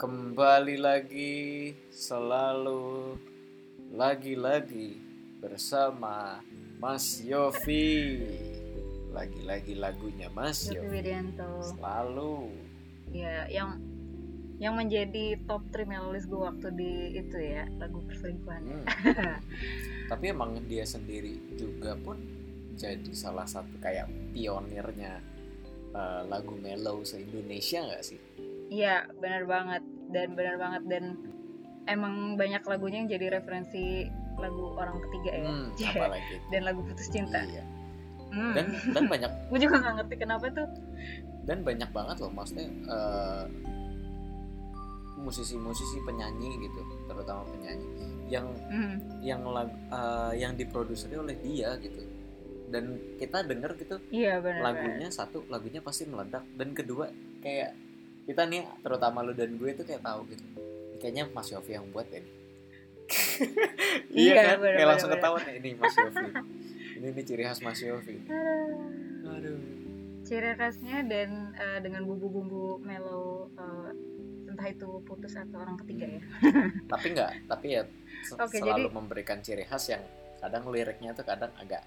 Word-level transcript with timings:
Kembali 0.00 0.80
lagi 0.80 1.76
selalu 1.92 3.20
lagi-lagi 3.92 4.96
bersama 5.44 6.40
Mas 6.80 7.20
Yofi. 7.20 8.16
Lagi-lagi 9.12 9.76
lagunya 9.76 10.32
Mas 10.32 10.72
Yofi 10.72 11.04
Selalu. 11.60 12.48
ya 13.12 13.44
yang 13.52 13.76
yang 14.56 14.72
menjadi 14.80 15.36
top 15.44 15.68
3 15.68 15.84
melolis 15.84 16.24
gue 16.24 16.48
waktu 16.48 16.72
di 16.72 16.92
itu 17.20 17.36
ya 17.36 17.68
lagu 17.76 18.00
perselingkuhan 18.00 18.62
Hmm. 18.64 18.84
Tapi 20.16 20.24
emang 20.32 20.64
dia 20.64 20.88
sendiri 20.88 21.60
juga 21.60 21.92
pun 22.00 22.16
jadi 22.72 23.12
salah 23.12 23.44
satu 23.44 23.76
kayak 23.84 24.08
pionirnya 24.32 25.20
eh, 25.92 26.22
lagu 26.24 26.56
mellow 26.56 27.04
se-Indonesia 27.04 27.84
nggak 27.84 28.00
sih? 28.00 28.20
iya 28.70 28.99
benar 29.20 29.44
banget. 29.44 29.82
Dan 30.10 30.28
benar 30.34 30.56
banget. 30.56 30.82
Dan 30.88 31.04
emang 31.86 32.34
banyak 32.34 32.62
lagunya 32.64 33.04
yang 33.04 33.10
jadi 33.10 33.26
referensi 33.40 34.08
lagu 34.36 34.72
orang 34.74 34.96
ketiga 35.08 35.30
ya. 35.36 35.44
Hmm, 35.46 35.68
apalagi 35.92 36.34
dan 36.48 36.62
lagu 36.64 36.80
putus 36.82 37.08
cinta. 37.08 37.40
Iya. 37.44 37.64
Hmm. 38.30 38.54
Dan 38.54 38.66
dan 38.94 39.04
banyak 39.06 39.30
gue 39.50 39.58
juga 39.60 39.76
gak 39.78 39.94
ngerti 40.02 40.14
kenapa 40.16 40.46
tuh. 40.50 40.68
Dan 41.44 41.60
banyak 41.60 41.90
banget 41.90 42.16
loh 42.20 42.32
maksudnya 42.32 42.68
eh, 42.68 43.44
musisi-musisi 45.20 46.00
penyanyi 46.00 46.64
gitu 46.64 46.80
terutama 47.04 47.44
penyanyi 47.44 47.86
yang 48.32 48.46
Hmm. 48.72 48.96
yang 49.20 49.42
lag, 49.44 49.68
eh, 49.68 50.32
yang 50.40 50.56
diproduseri 50.56 51.18
oleh 51.18 51.36
dia 51.42 51.76
gitu. 51.76 52.00
Dan 52.70 52.96
kita 53.18 53.42
denger 53.42 53.74
gitu 53.76 53.98
iya 54.14 54.38
benar. 54.38 54.62
lagunya 54.62 55.10
satu 55.10 55.42
lagunya 55.50 55.82
pasti 55.82 56.06
meledak. 56.06 56.46
Dan 56.54 56.72
kedua 56.72 57.10
kayak 57.42 57.74
kita 58.30 58.42
nih 58.46 58.62
terutama 58.78 59.20
lu 59.20 59.32
dan 59.32 59.50
gue 59.52 59.68
itu 59.68 59.82
kayak 59.82 60.00
tahu 60.00 60.22
gitu. 60.26 60.44
Kayaknya 60.96 61.24
Mas 61.28 61.48
Yofi 61.48 61.72
yang 61.72 61.90
buat 61.90 62.06
nih. 62.06 62.22
Iya 64.10 64.32
Iya, 64.32 64.42
kan? 64.44 64.56
bener, 64.60 64.74
kayak 64.76 64.88
langsung 64.88 65.10
ketahuan 65.10 65.42
ya, 65.42 65.52
ini 65.56 65.70
Mas 65.74 65.94
Yofi. 65.94 66.26
Ini 66.94 67.06
nih 67.10 67.24
ciri 67.24 67.42
khas 67.42 67.58
Mas 67.58 67.80
Yofi. 67.80 68.16
Aduh. 68.22 69.28
aduh. 69.28 69.58
Ciri 70.22 70.52
khasnya 70.52 71.02
dan 71.02 71.30
eh, 71.52 71.78
dengan 71.80 72.04
bumbu-bumbu 72.04 72.78
mellow 72.78 73.50
eh, 73.52 73.90
entah 74.46 74.68
itu 74.68 75.02
putus 75.02 75.34
atau 75.34 75.58
orang 75.58 75.74
ketiga 75.76 76.06
ya. 76.08 76.22
Tapi 76.92 77.06
enggak 77.08 77.32
tapi 77.46 77.66
ya 77.72 77.82
se- 78.22 78.36
Oke, 78.36 78.58
selalu 78.58 78.86
jadi- 78.86 78.94
memberikan 78.94 79.38
ciri 79.40 79.64
khas 79.64 79.88
yang 79.88 80.02
kadang 80.38 80.68
liriknya 80.68 81.10
tuh 81.12 81.24
kadang 81.24 81.50
agak 81.56 81.82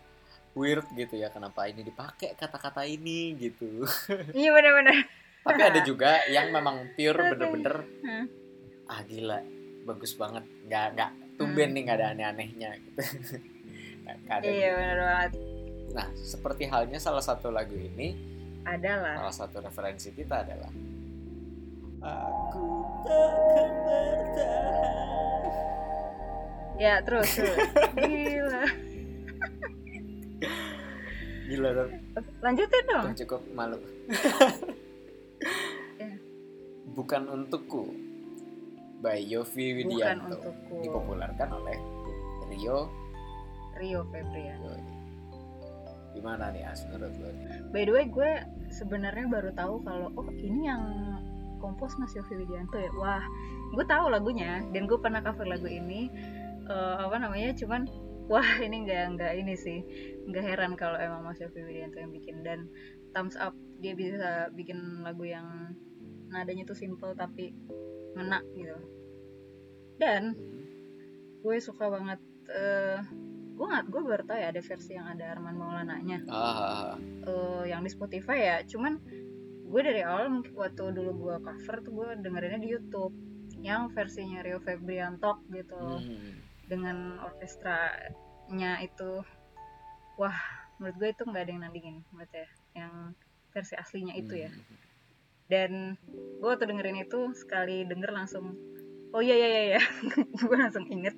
weird 0.54 0.86
gitu 0.92 1.16
ya 1.16 1.28
kenapa 1.28 1.66
ini 1.66 1.82
dipakai 1.82 2.36
kata-kata 2.36 2.84
ini 2.84 3.34
gitu. 3.38 3.86
Iya 4.34 4.50
benar-benar 4.52 4.98
tapi 5.44 5.62
ada 5.62 5.80
juga 5.84 6.24
yang 6.26 6.50
memang 6.50 6.96
pure 6.96 7.20
bener-bener 7.30 7.76
Hmm. 8.00 8.26
ah 8.86 9.00
gila 9.04 9.40
bagus 9.84 10.16
banget 10.16 10.44
nggak 10.64 10.86
nggak 10.96 11.12
tumben 11.36 11.68
Hmm. 11.70 11.76
nih 11.76 11.82
nggak 11.84 11.98
ada 12.00 12.08
aneh-anehnya 12.12 12.70
gitu. 12.80 13.02
Ada 14.28 14.44
iya 14.44 14.70
benar 14.76 14.98
banget. 15.00 15.32
Nah 15.96 16.08
seperti 16.14 16.68
halnya 16.68 17.00
salah 17.00 17.24
satu 17.24 17.48
lagu 17.48 17.72
ini 17.72 18.12
adalah. 18.64 19.16
salah 19.16 19.36
satu 19.36 19.64
referensi 19.64 20.12
kita 20.12 20.44
adalah 20.44 20.68
aku 22.04 22.68
takkan 23.08 23.72
bertahan 23.88 25.42
ya 26.76 27.00
terus 27.00 27.32
terus. 27.32 27.56
Gila. 28.04 28.64
Gila 31.48 31.70
dong 31.72 31.92
lanjutin 32.44 32.84
dong. 32.88 33.06
Cukup 33.16 33.42
malu. 33.56 33.80
bukan 36.94 37.22
untukku. 37.28 37.90
By 39.04 39.20
Yofi 39.20 39.84
Widianto. 39.84 40.40
untukku. 40.40 40.80
Dipopulerkan 40.80 41.50
oleh 41.52 41.76
Rio. 42.48 42.88
Rio 43.76 44.02
Febrian. 44.08 44.60
Gimana 46.14 46.54
nih 46.54 46.64
As 46.64 46.86
menurut 46.88 47.12
lo? 47.20 47.30
By 47.74 47.84
the 47.90 47.92
way 47.92 48.06
gue 48.08 48.32
sebenarnya 48.70 49.26
baru 49.28 49.50
tahu 49.58 49.82
kalau 49.84 50.14
oh 50.14 50.30
ini 50.30 50.70
yang 50.70 50.84
kompos 51.58 51.98
Mas 51.98 52.14
Yofi 52.14 52.38
Widianto 52.38 52.78
ya? 52.78 52.92
Wah 52.96 53.24
gue 53.74 53.86
tahu 53.90 54.14
lagunya 54.14 54.62
dan 54.72 54.86
gue 54.86 55.00
pernah 55.02 55.20
cover 55.26 55.50
lagu 55.50 55.66
ini. 55.68 56.08
Eh, 56.70 56.96
apa 57.02 57.18
namanya? 57.20 57.52
Cuman 57.58 57.90
wah 58.32 58.46
ini 58.64 58.86
nggak 58.88 59.20
nggak 59.20 59.34
ini 59.42 59.54
sih. 59.58 59.80
Nggak 60.30 60.44
heran 60.48 60.72
kalau 60.78 60.96
emang 61.02 61.26
Mas 61.26 61.42
Yofi 61.42 61.60
Widianto 61.66 61.98
yang 61.98 62.14
bikin. 62.14 62.46
Dan 62.46 62.70
thumbs 63.12 63.36
up 63.36 63.58
dia 63.84 63.94
bisa 64.00 64.48
bikin 64.56 65.04
lagu 65.04 65.28
yang 65.28 65.76
nadanya 66.32 66.64
tuh 66.64 66.80
simple 66.80 67.12
tapi 67.20 67.52
ngena 68.16 68.40
gitu. 68.56 68.80
Dan 70.00 70.34
gue 71.44 71.56
suka 71.60 71.92
banget 71.92 72.24
eh 72.48 73.04
gue 73.54 73.66
nggak 73.70 73.86
gue 73.92 74.02
baru 74.02 74.24
tahu 74.26 74.40
ya 74.40 74.48
ada 74.50 74.62
versi 74.64 74.92
yang 74.96 75.08
ada 75.12 75.36
Arman 75.36 75.60
Maulana-nya. 75.60 76.24
Ah 76.32 76.96
eh, 77.28 77.64
yang 77.68 77.84
di 77.84 77.92
Spotify 77.92 78.38
ya 78.40 78.58
cuman 78.64 79.04
gue 79.68 79.82
dari 79.84 80.02
awal 80.06 80.32
mungkin 80.32 80.56
waktu 80.56 80.96
dulu 80.96 81.12
gue 81.28 81.36
cover 81.44 81.76
tuh 81.84 81.92
gue 81.92 82.08
dengerinnya 82.24 82.62
di 82.64 82.70
YouTube 82.72 83.14
yang 83.60 83.92
versinya 83.92 84.40
Rio 84.42 84.64
Febrianto 84.64 85.44
gitu. 85.52 86.00
Hmm. 86.00 86.40
dengan 86.64 87.20
orkestranya 87.20 88.80
itu 88.80 89.20
wah 90.16 90.40
menurut 90.80 90.96
gue 90.96 91.10
itu 91.12 91.24
nggak 91.28 91.44
ada 91.44 91.52
yang 91.52 91.62
nandingin 91.68 91.96
menurut 92.16 92.32
ya. 92.32 92.48
Yang 92.74 92.94
versi 93.54 93.78
aslinya 93.78 94.14
itu 94.18 94.34
ya. 94.36 94.50
Hmm. 94.50 94.82
dan 95.48 95.72
gue 96.42 96.50
waktu 96.50 96.66
dengerin 96.66 97.06
itu 97.06 97.30
sekali 97.38 97.86
denger 97.86 98.10
langsung 98.10 98.58
oh 99.14 99.22
iya 99.22 99.38
iya 99.38 99.48
iya, 99.48 99.62
iya. 99.78 99.82
gue 100.50 100.58
langsung 100.58 100.90
inget. 100.90 101.14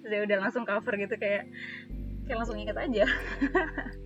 Saya 0.00 0.24
udah 0.24 0.38
langsung 0.40 0.64
cover 0.64 0.96
gitu 0.96 1.12
kayak 1.20 1.44
kayak 2.24 2.38
langsung 2.40 2.56
inget 2.56 2.72
aja. 2.72 3.04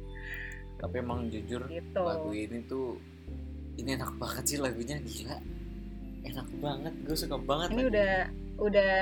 Tapi 0.82 0.94
emang 0.98 1.30
jujur 1.30 1.62
gitu. 1.70 2.02
lagu 2.02 2.34
ini 2.34 2.58
tuh 2.66 2.98
ini 3.78 3.94
enak 3.94 4.18
banget 4.18 4.44
sih 4.50 4.58
lagunya 4.58 4.98
gila. 4.98 5.38
Enak 6.26 6.48
banget 6.58 6.94
gue 7.06 7.14
suka 7.16 7.38
banget 7.38 7.68
ini 7.70 7.82
lagu. 7.86 7.90
udah 7.94 8.12
udah 8.58 8.94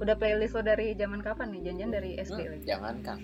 udah 0.00 0.14
playlist 0.14 0.54
lo 0.54 0.62
dari 0.62 0.94
zaman 0.94 1.18
kapan 1.20 1.50
nih? 1.50 1.60
Janjian 1.66 1.90
dari 1.90 2.10
SD 2.14 2.38
Hmm, 2.38 2.50
lagi. 2.54 2.64
Jangan 2.70 2.96
kang 3.02 3.20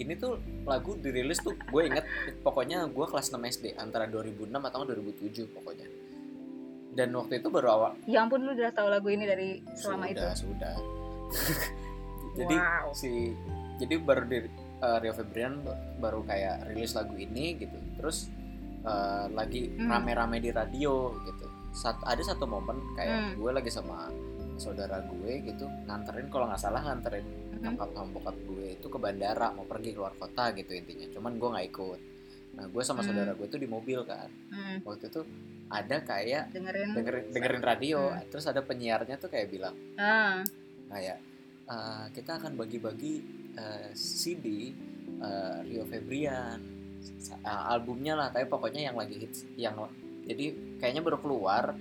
ini 0.00 0.14
tuh 0.14 0.36
lagu 0.64 0.96
dirilis 0.96 1.38
tuh 1.38 1.52
gue 1.54 1.82
inget 1.84 2.04
pokoknya 2.40 2.84
gue 2.86 3.06
kelas 3.06 3.28
6 3.28 3.36
SD 3.36 3.64
antara 3.76 4.04
2006 4.04 4.48
atau 4.50 4.82
2007 4.82 5.46
pokoknya 5.50 5.86
dan 6.90 7.12
waktu 7.12 7.38
itu 7.38 7.48
baru 7.48 7.68
awal 7.70 7.92
ya 8.04 8.20
ampun 8.20 8.42
lu 8.42 8.50
udah 8.50 8.72
tahu 8.72 8.88
lagu 8.88 9.08
ini 9.08 9.22
dari 9.22 9.48
selama 9.72 10.08
sudah 10.08 10.10
itu 10.10 10.26
sudah 10.42 10.74
jadi 12.38 12.56
wow 12.56 12.90
si 12.92 13.34
jadi 13.76 13.94
baru 13.96 14.22
di 14.24 14.38
uh, 14.80 14.98
Rio 14.98 15.12
Febrian 15.12 15.62
baru 15.96 16.20
kayak 16.22 16.68
rilis 16.68 16.92
lagu 16.92 17.14
ini 17.14 17.56
gitu 17.56 17.76
terus 17.94 18.28
uh, 18.82 19.30
lagi 19.30 19.70
Hmm. 19.70 19.88
rame-rame 19.88 20.38
di 20.38 20.50
radio 20.50 21.14
gitu 21.22 21.46
Sat- 21.70 22.02
ada 22.02 22.18
satu 22.20 22.44
momen 22.44 22.82
kayak 22.92 23.14
Hmm. 23.14 23.32
gue 23.38 23.50
lagi 23.52 23.70
sama 23.70 24.10
saudara 24.56 25.00
gue 25.00 25.32
gitu 25.42 25.64
nganterin 25.86 26.28
kalau 26.28 26.44
nggak 26.44 26.60
salah 26.60 26.82
nganterin. 26.82 27.24
Nyokap 27.60 27.88
sama 27.90 28.08
bokap 28.10 28.36
gue 28.40 28.66
itu 28.72 28.86
ke 28.86 28.98
bandara 28.98 29.52
mau 29.52 29.64
pergi 29.64 29.90
keluar 29.92 30.12
kota 30.14 30.50
gitu 30.52 30.72
intinya. 30.72 31.06
Cuman 31.10 31.36
gue 31.36 31.48
nggak 31.48 31.66
ikut. 31.68 32.00
Nah 32.50 32.64
gue 32.66 32.82
sama 32.82 33.00
Hmm. 33.00 33.08
saudara 33.08 33.32
gue 33.32 33.46
tuh 33.46 33.56
di 33.56 33.66
mobil 33.66 34.00
kan. 34.02 34.28
Hmm, 34.48 34.80
waktu 34.82 35.06
itu 35.06 35.20
ada 35.68 35.96
kayak 36.00 36.50
dengerin 36.50 36.88
dengerin 36.92 37.24
dengerin 37.30 37.62
radio. 37.62 38.00
Hmm. 38.10 38.26
terus 38.26 38.44
ada 38.44 38.60
penyiarnya 38.60 39.14
tuh 39.16 39.28
kayak 39.28 39.48
bilang 39.48 39.76
ah. 39.94 40.42
kayak 40.88 41.22
"Eh, 41.64 42.04
kita 42.12 42.36
akan 42.36 42.56
bagi-bagi 42.56 43.14
eh, 43.54 43.90
CD 43.94 44.74
eh, 45.20 45.58
Rio 45.62 45.84
Febrian 45.84 46.58
eh, 47.22 47.62
albumnya 47.68 48.16
lah. 48.16 48.28
Tapi 48.28 48.44
pokoknya 48.44 48.80
yang 48.82 48.96
lagi 48.96 49.14
hits 49.16 49.44
yang 49.54 49.76
jadi 50.24 50.50
kayaknya 50.76 51.02
baru 51.02 51.18
keluar. 51.18 51.76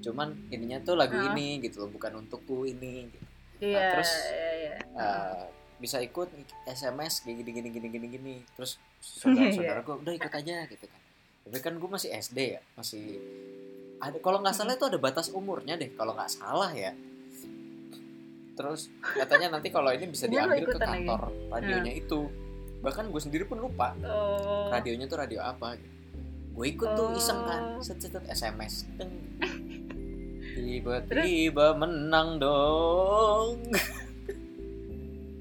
Cuman 0.00 0.48
ininya 0.48 0.80
tuh 0.80 0.96
lagu 0.96 1.12
Ah. 1.12 1.28
ini 1.30 1.60
gitu 1.60 1.80
loh 1.80 1.90
bukan 1.90 2.20
untukku 2.20 2.64
ini 2.64 3.08
gitu. 3.08 3.24
Iya 3.60 3.96
terus, 3.96 4.12
iya 4.32 4.50
iya. 4.56 4.74
Eh, 4.80 5.42
bisa 5.80 5.96
ikut 6.00 6.28
SMS 6.68 7.24
gini 7.24 7.40
gini 7.40 7.68
gini 7.68 7.88
gini 7.88 8.06
gini. 8.08 8.34
Terus 8.56 8.80
saudara-saudara 9.20 9.80
gue 9.84 9.96
udah 10.00 10.14
ikut 10.16 10.32
aja 10.32 10.66
gitu 10.68 10.84
kan. 10.88 11.00
Tapi 11.48 11.58
kan 11.62 11.74
gue 11.76 11.90
masih 11.90 12.10
SD 12.12 12.38
ya 12.58 12.60
masih 12.76 13.20
ada 14.00 14.16
kalau 14.20 14.40
nggak 14.40 14.56
salah 14.56 14.76
itu 14.76 14.86
ada 14.88 14.96
batas 14.96 15.28
umurnya 15.32 15.76
deh 15.76 15.92
kalau 15.94 16.16
nggak 16.16 16.32
salah 16.32 16.72
ya. 16.72 16.92
Terus 18.56 18.92
katanya 19.00 19.56
nanti 19.56 19.72
kalau 19.72 19.88
ini 19.92 20.08
bisa 20.08 20.28
diambil 20.28 20.60
ke 20.60 20.76
ikutan 20.76 20.88
lagi. 20.88 20.92
kantor 21.06 21.22
radionya 21.48 21.92
itu. 21.96 22.20
Bahkan 22.80 23.12
gue 23.12 23.20
sendiri 23.20 23.44
pun 23.44 23.60
lupa 23.60 23.92
oh. 24.04 24.72
radionya 24.72 25.04
tuh 25.04 25.20
radio 25.20 25.44
apa 25.44 25.76
gue 26.50 26.66
ikut 26.76 26.88
tuh 26.92 27.08
iseng 27.16 27.40
kan 27.46 27.60
Oh. 27.78 27.82
set 27.82 27.96
set 28.02 28.12
set, 28.12 28.24
SMS 28.28 28.84
Deng. 29.00 29.12
Tiba-tiba 30.52 31.66
menang 31.74 32.38
dong. 32.38 33.56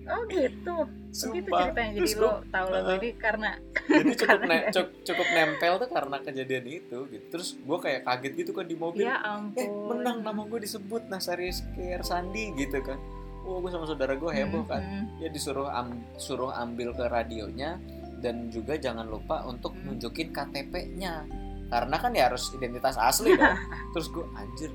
Oh 0.05 0.21
gitu. 0.25 0.75
Begitu 1.09 1.49
ceritanya 1.49 1.91
jadi 1.95 2.11
lo 2.17 2.31
tahu 2.47 2.67
lagu 2.69 2.85
uh, 2.87 2.97
ini 2.97 3.09
karena 3.15 3.49
jadi 3.83 4.11
cukup 4.19 4.29
Karena- 4.29 4.49
ne- 4.61 4.65
cuk- 4.69 4.93
cukup 5.03 5.27
nempel 5.33 5.73
tuh 5.77 5.89
karena 5.89 6.17
kejadian 6.19 6.65
itu 6.65 6.97
gitu. 7.07 7.25
Terus 7.29 7.57
gue 7.57 7.77
kayak 7.79 8.01
kaget 8.05 8.33
gitu 8.35 8.51
kan 8.53 8.65
di 8.65 8.75
mobil. 8.75 9.05
Ya 9.05 9.17
eh 9.17 9.25
ampun. 9.27 9.69
menang 9.89 10.21
nama 10.21 10.41
gue 10.43 10.59
disebut 10.59 11.09
Nasari 11.09 11.49
Skir 11.49 12.01
Sandi 12.01 12.53
gitu 12.55 12.77
kan. 12.79 12.97
Wah 13.41 13.57
gue 13.59 13.69
sama 13.69 13.85
saudara 13.85 14.13
gue 14.13 14.29
heboh 14.29 14.65
kan. 14.65 14.81
Mhm. 14.81 15.05
ya 15.19 15.29
disuruh 15.29 15.65
am- 15.67 16.05
suruh 16.15 16.53
ambil 16.53 16.89
ke 16.91 17.05
radionya 17.05 17.77
dan 18.19 18.49
juga 18.49 18.75
jangan 18.75 19.05
lupa 19.05 19.45
untuk 19.45 19.73
Hmm. 19.75 19.93
nunjukin 19.93 20.29
KTP-nya 20.29 21.25
karena 21.69 21.95
kan 21.95 22.11
ya 22.11 22.27
harus 22.27 22.49
identitas 22.51 22.97
asli 22.97 23.33
dong. 23.33 23.57
Terus 23.93 24.07
gue 24.09 24.25
anjir 24.35 24.69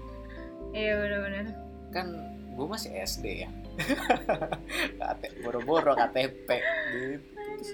iya 0.74 0.92
benar-benar 0.98 1.46
kan 1.94 2.06
gue 2.54 2.66
masih 2.70 2.90
SD 2.94 3.46
ya. 3.46 3.50
Boro-boro 5.42 5.98
KTP 5.98 6.48
gitu 6.94 7.34
terus, 7.34 7.70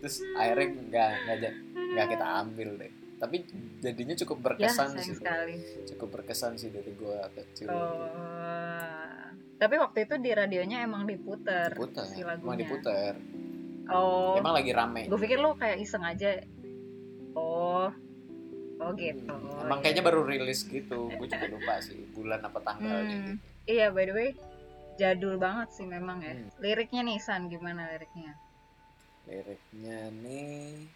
terus 0.00 0.16
akhirnya 0.36 0.68
nggak 0.88 1.10
nggak 1.24 1.52
nggak 1.96 2.06
kita 2.12 2.26
ambil 2.44 2.68
deh. 2.76 2.92
Tapi 3.18 3.36
jadinya 3.82 4.14
cukup 4.14 4.36
ya 4.38 4.44
berkesan 4.52 4.88
sayang 4.94 5.04
sih. 5.04 5.16
sekali. 5.16 5.56
Cukup 5.88 6.08
berkesan 6.20 6.52
sih 6.60 6.70
dari 6.70 6.92
gue 6.94 7.18
kecil. 7.34 7.68
Oh. 7.72 8.08
Tapi 9.58 9.74
waktu 9.74 10.06
itu 10.06 10.14
di 10.22 10.30
radionya 10.30 10.86
emang 10.86 11.02
diputer, 11.02 11.74
diputer 11.74 12.06
si 12.06 12.22
emang 12.22 12.38
lagunya. 12.38 12.58
Diputer? 12.62 13.12
Oh. 13.90 14.38
Emang 14.38 14.54
lagi 14.54 14.70
rame? 14.70 15.10
Gue 15.10 15.18
pikir 15.18 15.40
lo 15.40 15.58
kayak 15.58 15.82
iseng 15.82 16.04
aja. 16.06 16.44
Oh 17.34 17.90
oh 18.78 18.90
gitu 18.94 19.28
Hmm, 19.28 19.62
emang 19.62 19.78
kayaknya 19.80 20.02
baru 20.02 20.22
rilis 20.22 20.62
gitu 20.62 21.08
gue 21.08 21.26
juga 21.26 21.46
lupa 21.46 21.78
sih 21.78 21.98
bulan 22.10 22.40
apa 22.40 22.58
tanggalnya 22.60 23.02
Hmm. 23.10 23.26
gitu 23.34 23.46
iya 23.68 23.86
by 23.88 24.04
the 24.04 24.14
way 24.14 24.30
jadul 24.94 25.34
banget 25.36 25.68
sih 25.70 25.84
memang 25.84 26.18
ya 26.20 26.32
Hmm. 26.32 26.48
liriknya 26.58 27.02
nih 27.02 27.18
San 27.18 27.46
gimana 27.46 27.86
liriknya 27.88 28.32
liriknya 29.24 29.98
nih 30.16 30.88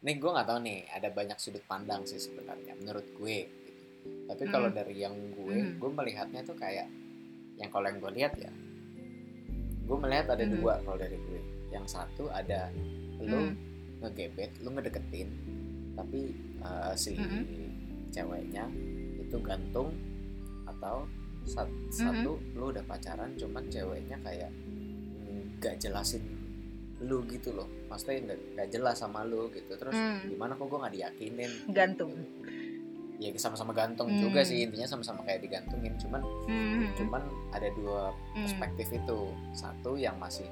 nih 0.00 0.14
gue 0.16 0.30
nggak 0.30 0.46
tahu 0.46 0.58
nih 0.60 0.78
ada 0.88 1.08
banyak 1.10 1.36
sudut 1.36 1.64
pandang 1.66 2.04
sih 2.04 2.16
sebenarnya 2.16 2.72
menurut 2.74 3.04
gue 3.12 3.36
gitu. 3.44 3.82
tapi 4.26 4.42
Hmm. 4.44 4.52
kalau 4.52 4.68
dari 4.70 4.94
yang 4.96 5.12
gue 5.34 5.56
Hmm. 5.56 5.76
gue 5.76 5.90
melihatnya 5.90 6.40
tuh 6.42 6.56
kayak 6.56 6.88
yang 7.56 7.68
kalau 7.68 7.84
yang 7.84 7.98
gue 7.98 8.12
lihat 8.14 8.32
ya 8.36 8.48
gue 9.84 9.96
melihat 9.98 10.26
ada 10.30 10.44
Hmm. 10.46 10.54
dua 10.54 10.80
kalau 10.80 10.96
dari 10.96 11.18
gue 11.18 11.40
yang 11.68 11.84
satu 11.84 12.30
ada 12.30 12.72
lu 13.20 13.40
Hmm. 13.42 13.52
ngegebet 14.00 14.52
lu 14.60 14.70
ngedeketin 14.70 15.28
tapi 15.92 16.32
uh, 16.60 16.92
si 16.92 17.14
Hmm. 17.14 17.44
ceweknya 18.08 18.64
itu 19.16 19.36
gantung 19.40 19.94
atau 20.64 21.06
sat- 21.42 21.68
Hmm. 21.68 21.90
satu 21.90 22.36
lu 22.52 22.64
udah 22.68 22.84
pacaran 22.84 23.32
cuman 23.34 23.64
ceweknya 23.66 24.16
kayak 24.20 24.50
nggak 25.56 25.76
jelasin 25.78 26.22
lu 27.00 27.24
gitu 27.24 27.52
loh 27.52 27.64
maksudnya 27.86 28.28
nggak 28.54 28.68
jelas 28.70 28.96
sama 28.98 29.24
lu 29.24 29.48
gitu 29.50 29.72
terus 29.72 29.94
Hmm. 29.94 30.20
gimana 30.26 30.52
kok 30.52 30.66
gue 30.66 30.78
nggak 30.78 30.94
diyakinin 30.94 31.52
gantung 31.70 32.12
ya 33.16 33.28
sama-sama 33.36 33.72
gantung 33.72 34.08
Hmm. 34.08 34.20
juga 34.20 34.40
sih 34.40 34.64
intinya 34.64 34.84
sama-sama 34.86 35.20
kayak 35.22 35.40
digantungin 35.40 35.96
cuman 35.96 36.20
Hmm. 36.44 36.88
cuman 36.94 37.22
ada 37.52 37.68
dua 37.70 38.12
Hmm. 38.32 38.44
perspektif 38.44 38.88
itu 38.90 39.18
satu 39.50 39.96
yang 39.96 40.16
masih 40.16 40.44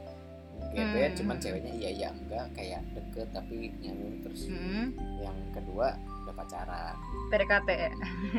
gebet 0.70 1.10
Hmm. 1.10 1.18
cuman 1.18 1.36
ceweknya 1.38 1.72
iya 1.72 1.90
iya 1.90 2.08
enggak. 2.10 2.46
Kayak 2.52 2.82
deket 2.92 3.28
tapi 3.30 3.72
nyanyi 3.78 4.20
terus 4.20 4.46
Hmm. 4.46 4.92
yang 5.18 5.38
kedua 5.50 5.94
udah 6.22 6.34
pacaran. 6.34 6.94
PDKT 7.28 7.68
ya 7.70 7.92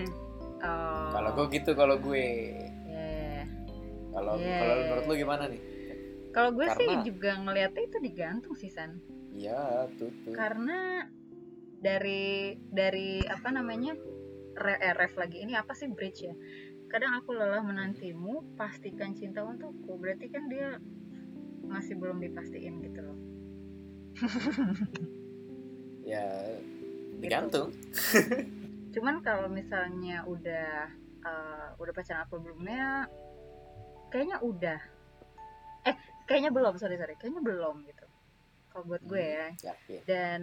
oh. 0.66 1.10
Kalau 1.12 1.30
gue 1.34 1.46
gitu 1.52 1.72
kalau 1.74 1.96
gue. 1.98 2.26
Kalau 4.10 4.34
Yeah. 4.36 4.58
kalau 4.58 4.74
menurut 4.76 5.04
lu 5.06 5.16
gimana 5.16 5.44
nih? 5.46 5.62
Kalau 6.30 6.50
gue 6.52 6.66
sih 6.72 6.86
Karena- 6.88 7.06
juga 7.06 7.32
ngeliatnya 7.38 7.84
itu 7.84 7.98
digantung 8.00 8.54
sih 8.54 8.68
San. 8.68 8.98
Iya 9.32 9.86
tuh 9.96 10.10
tuh. 10.24 10.34
Karena 10.34 11.06
dari 11.78 12.58
dari 12.68 13.22
apa 13.22 13.50
namanya 13.50 13.94
re, 14.56 14.76
eh, 14.76 14.94
ref 14.94 15.16
lagi 15.16 15.40
ini 15.40 15.54
apa 15.54 15.72
sih 15.72 15.88
bridge 15.88 16.22
ya? 16.22 16.34
Kadang 16.88 17.14
aku 17.16 17.32
lelah 17.32 17.62
menantimu 17.62 18.58
pastikan 18.58 19.14
cinta 19.14 19.46
untukku 19.46 19.94
berarti 19.96 20.26
kan 20.28 20.50
dia 20.50 20.82
masih 21.70 21.94
belum 21.96 22.18
dipastiin 22.18 22.82
gitu 22.84 23.00
loh. 23.06 23.20
Ya 26.10 26.26
digantung. 27.22 27.70
Cuman 28.98 29.22
kalau 29.22 29.46
misalnya 29.46 30.26
udah 30.26 30.90
eh, 31.22 31.68
udah 31.78 31.94
pacaran 31.94 32.26
apa 32.26 32.34
belumnya 32.42 33.06
kayaknya 34.10 34.42
udah. 34.42 34.82
Eh 35.86 35.94
kayaknya 36.26 36.50
belum 36.50 36.82
sorry 36.82 36.98
sorry. 36.98 37.14
Kayaknya 37.14 37.46
belum 37.46 37.86
gitu. 37.86 38.06
Kalau 38.74 38.90
buat 38.90 39.06
gue 39.06 39.22
ya. 39.22 39.48
yakin 39.62 40.02
dan 40.10 40.42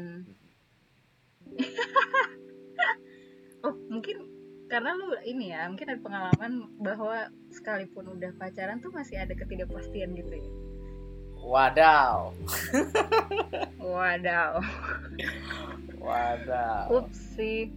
oh 3.67 3.75
mungkin 3.90 4.31
karena 4.67 4.99
lu 4.99 5.14
ini 5.23 5.55
ya 5.55 5.70
mungkin 5.70 5.94
ada 5.94 6.02
pengalaman 6.02 6.52
bahwa 6.82 7.31
sekalipun 7.55 8.19
udah 8.19 8.34
pacaran 8.34 8.82
tuh 8.82 8.90
masih 8.90 9.23
ada 9.23 9.31
ketidakpastian 9.31 10.11
gitu 10.19 10.43
ya 10.43 10.66
wadaw 11.47 12.35
wadaw 13.79 14.59
wadaw 15.97 16.85
upsi 16.93 17.71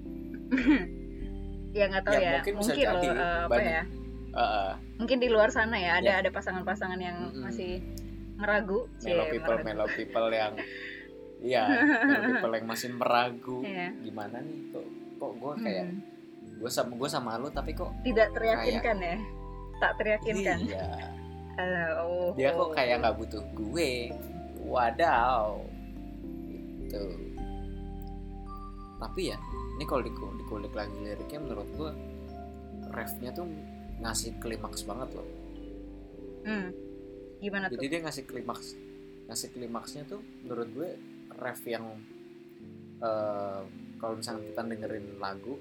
ya 1.78 1.86
nggak 1.86 2.04
tahu 2.04 2.14
Ya, 2.16 2.20
ya, 2.20 2.32
mungkin 2.36 2.54
mungkin, 2.58 2.76
bisa 2.76 2.90
loh 2.90 3.04
jadi. 3.04 3.10
eh, 3.14 3.40
apa 3.46 3.60
ya 3.60 3.84
Heeh. 4.30 4.72
mungkin 4.98 5.18
di 5.20 5.30
luar 5.30 5.50
sana 5.50 5.78
ya 5.78 5.92
ada 5.96 6.12
Ya. 6.12 6.22
ada 6.22 6.30
pasangan-pasangan 6.30 6.98
yang 6.98 7.18
Mm-mm. 7.30 7.46
masih 7.46 7.82
meragu 8.36 8.90
Cie, 8.98 9.14
people 9.30 9.54
meragu. 9.54 9.66
mellow 9.68 9.88
people 9.92 10.28
yang 10.30 10.54
iya 11.46 11.64
mellow 12.02 12.24
people 12.32 12.54
yang 12.54 12.66
masih 12.66 12.90
meragu 12.92 13.58
Iya. 13.62 13.88
gimana 14.00 14.38
nih 14.40 14.60
kok 14.72 14.86
kok 15.16 15.32
gue 15.36 15.54
kayak 15.62 15.86
Hmm. 15.86 16.02
gue 16.58 16.68
sama 16.70 16.92
gue 16.92 17.08
sama 17.08 17.32
lu 17.38 17.48
tapi 17.50 17.72
kok 17.72 17.88
tidak 18.02 18.34
teryakinkan 18.34 18.98
ya 18.98 19.16
tak 19.80 19.92
teryakinkan 19.96 20.58
iya 20.62 20.88
Halo, 21.60 22.32
dia 22.40 22.56
kok 22.56 22.72
kayak 22.72 23.04
nggak 23.04 23.16
butuh 23.20 23.44
gue. 23.52 24.16
Wadaw. 24.64 25.60
Gitu. 26.88 27.04
Tapi 28.96 29.22
ya 29.28 29.38
ini 29.76 29.84
kalau 29.84 30.00
diku- 30.00 30.36
dikulik 30.40 30.72
lagi 30.72 30.96
liriknya 31.04 31.40
menurut 31.44 31.68
gue 31.76 31.92
refnya 32.96 33.36
tuh 33.36 33.44
ngasih 34.00 34.40
klimaks 34.40 34.88
banget 34.88 35.12
loh. 35.20 35.28
Hmm. 36.48 36.72
gimana 37.40 37.68
tuh? 37.68 37.80
jadi 37.80 37.86
dia 37.88 38.00
ngasih 38.08 38.24
klimaks 38.28 38.76
ngasih 39.28 39.48
klimaksnya 39.56 40.04
tuh 40.08 40.24
menurut 40.44 40.68
gue 40.72 40.90
ref 41.40 41.62
yang 41.68 41.86
eh, 43.00 43.62
kalau 44.00 44.14
misalnya 44.20 44.44
kita 44.48 44.62
dengerin 44.64 45.08
lagu 45.20 45.56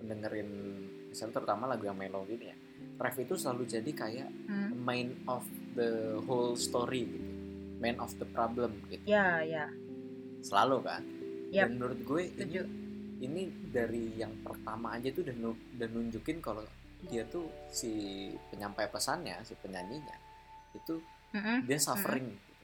dengerin 0.00 0.50
misalnya 1.08 1.40
terutama 1.40 1.68
lagu 1.68 1.84
yang 1.88 1.96
mellow 1.96 2.24
ini 2.28 2.52
ya 2.52 2.56
ref 2.96 3.16
itu 3.18 3.34
selalu 3.34 3.64
jadi 3.66 3.90
kayak 3.90 4.28
Hmm. 4.44 4.70
main 4.78 5.08
of 5.24 5.44
the 5.72 5.90
whole 6.22 6.52
story 6.54 7.06
gitu. 7.06 7.30
Main 7.78 7.96
of 7.96 8.12
the 8.14 8.26
problem 8.26 8.76
gitu. 8.86 9.00
Ya 9.06 9.40
ya. 9.40 9.66
Selalu 10.40 10.76
kan? 10.82 11.02
Yap. 11.50 11.66
dan 11.66 11.70
menurut 11.74 12.00
gue 12.00 12.20
ini, 12.22 12.38
setuju. 12.38 12.62
ini 13.20 13.42
dari 13.66 14.14
yang 14.14 14.30
pertama 14.40 14.94
aja 14.94 15.10
tuh 15.10 15.26
udah, 15.26 15.34
nu- 15.34 15.62
udah 15.74 15.88
nunjukin 15.88 16.38
kalau 16.38 16.62
dia 17.02 17.26
tuh 17.26 17.42
si 17.68 17.90
penyampai 18.48 18.86
pesannya 18.86 19.34
si 19.42 19.56
penyanyinya 19.56 20.14
itu 20.72 21.02
Mm-mm. 21.32 21.66
dia 21.66 21.74
suffering. 21.76 22.30
Gitu. 22.30 22.54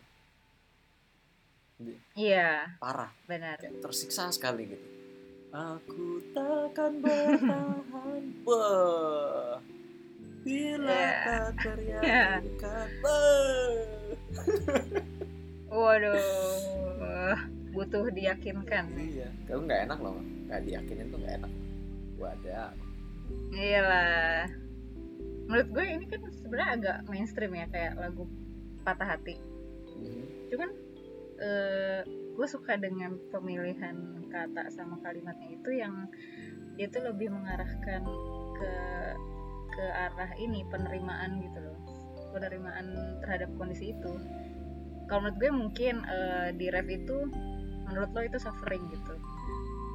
Dia 1.83 1.97
iya. 2.15 2.51
Parah. 2.79 3.11
Benar. 3.27 3.59
Kayak 3.59 3.83
tersiksa 3.83 4.31
sekali 4.31 4.71
gitu. 4.71 4.87
Aku 5.51 5.99
takkan 6.31 7.01
bertahan. 7.01 8.23
Wah, 8.47 9.59
bila 10.47 10.95
Ya. 10.95 11.11
tak 11.27 11.47
teryakinkan 11.59 12.87
Wah. 13.03 13.75
waduh 15.67 17.39
butuh 17.75 18.07
diyakinkan 18.09 18.85
iya 18.95 19.29
kamu 19.45 19.67
nggak 19.67 19.81
enak 19.91 19.99
loh 19.99 20.15
nggak 20.47 20.61
diyakinin 20.63 21.11
tuh 21.11 21.19
nggak 21.19 21.35
enak 21.37 21.53
wadah 22.17 22.71
iyalah 23.53 24.47
menurut 25.47 25.69
gue 25.69 25.85
ini 25.85 26.05
kan 26.07 26.21
sebenarnya 26.33 26.71
agak 26.73 26.97
mainstream 27.07 27.53
ya 27.53 27.67
kayak 27.69 27.99
lagu 27.99 28.25
patah 28.83 29.09
hati 29.11 29.37
Mhm. 29.97 30.25
cuman 30.53 30.71
eh, 31.37 32.01
gue 32.07 32.47
suka 32.47 32.77
dengan 32.77 33.17
pemilihan 33.29 33.97
kata 34.29 34.69
sama 34.71 35.01
kalimatnya 35.01 35.53
itu 35.53 35.71
yang 35.73 36.07
dia 36.77 36.87
tuh 36.87 37.01
lebih 37.03 37.33
mengarahkan 37.33 38.05
ke 38.55 38.71
ke 39.77 39.85
arah 39.85 40.33
ini 40.41 40.65
penerimaan 40.73 41.45
gitu 41.45 41.61
loh. 41.61 41.77
Penerimaan 42.33 43.21
terhadap 43.21 43.53
kondisi 43.61 43.93
itu. 43.93 44.13
Kalau 45.07 45.29
menurut 45.29 45.39
gue 45.39 45.51
mungkin 45.53 45.95
eh, 46.09 46.49
di 46.57 46.67
ref 46.73 46.89
itu 46.89 47.29
menurut 47.87 48.11
lo 48.17 48.23
itu 48.25 48.39
suffering 48.41 48.89
gitu. 48.91 49.15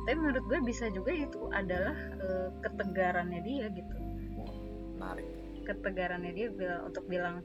Tapi 0.07 0.17
menurut 0.17 0.45
gue 0.47 0.59
bisa 0.63 0.87
juga 0.93 1.11
itu 1.11 1.49
adalah 1.51 1.97
eh, 2.21 2.49
ketegarannya 2.61 3.41
dia 3.41 3.65
gitu. 3.73 3.95
Menarik. 5.01 5.27
Ketegarannya 5.65 6.31
dia 6.31 6.47
bilang 6.53 6.81
untuk 6.87 7.05
bilang 7.09 7.41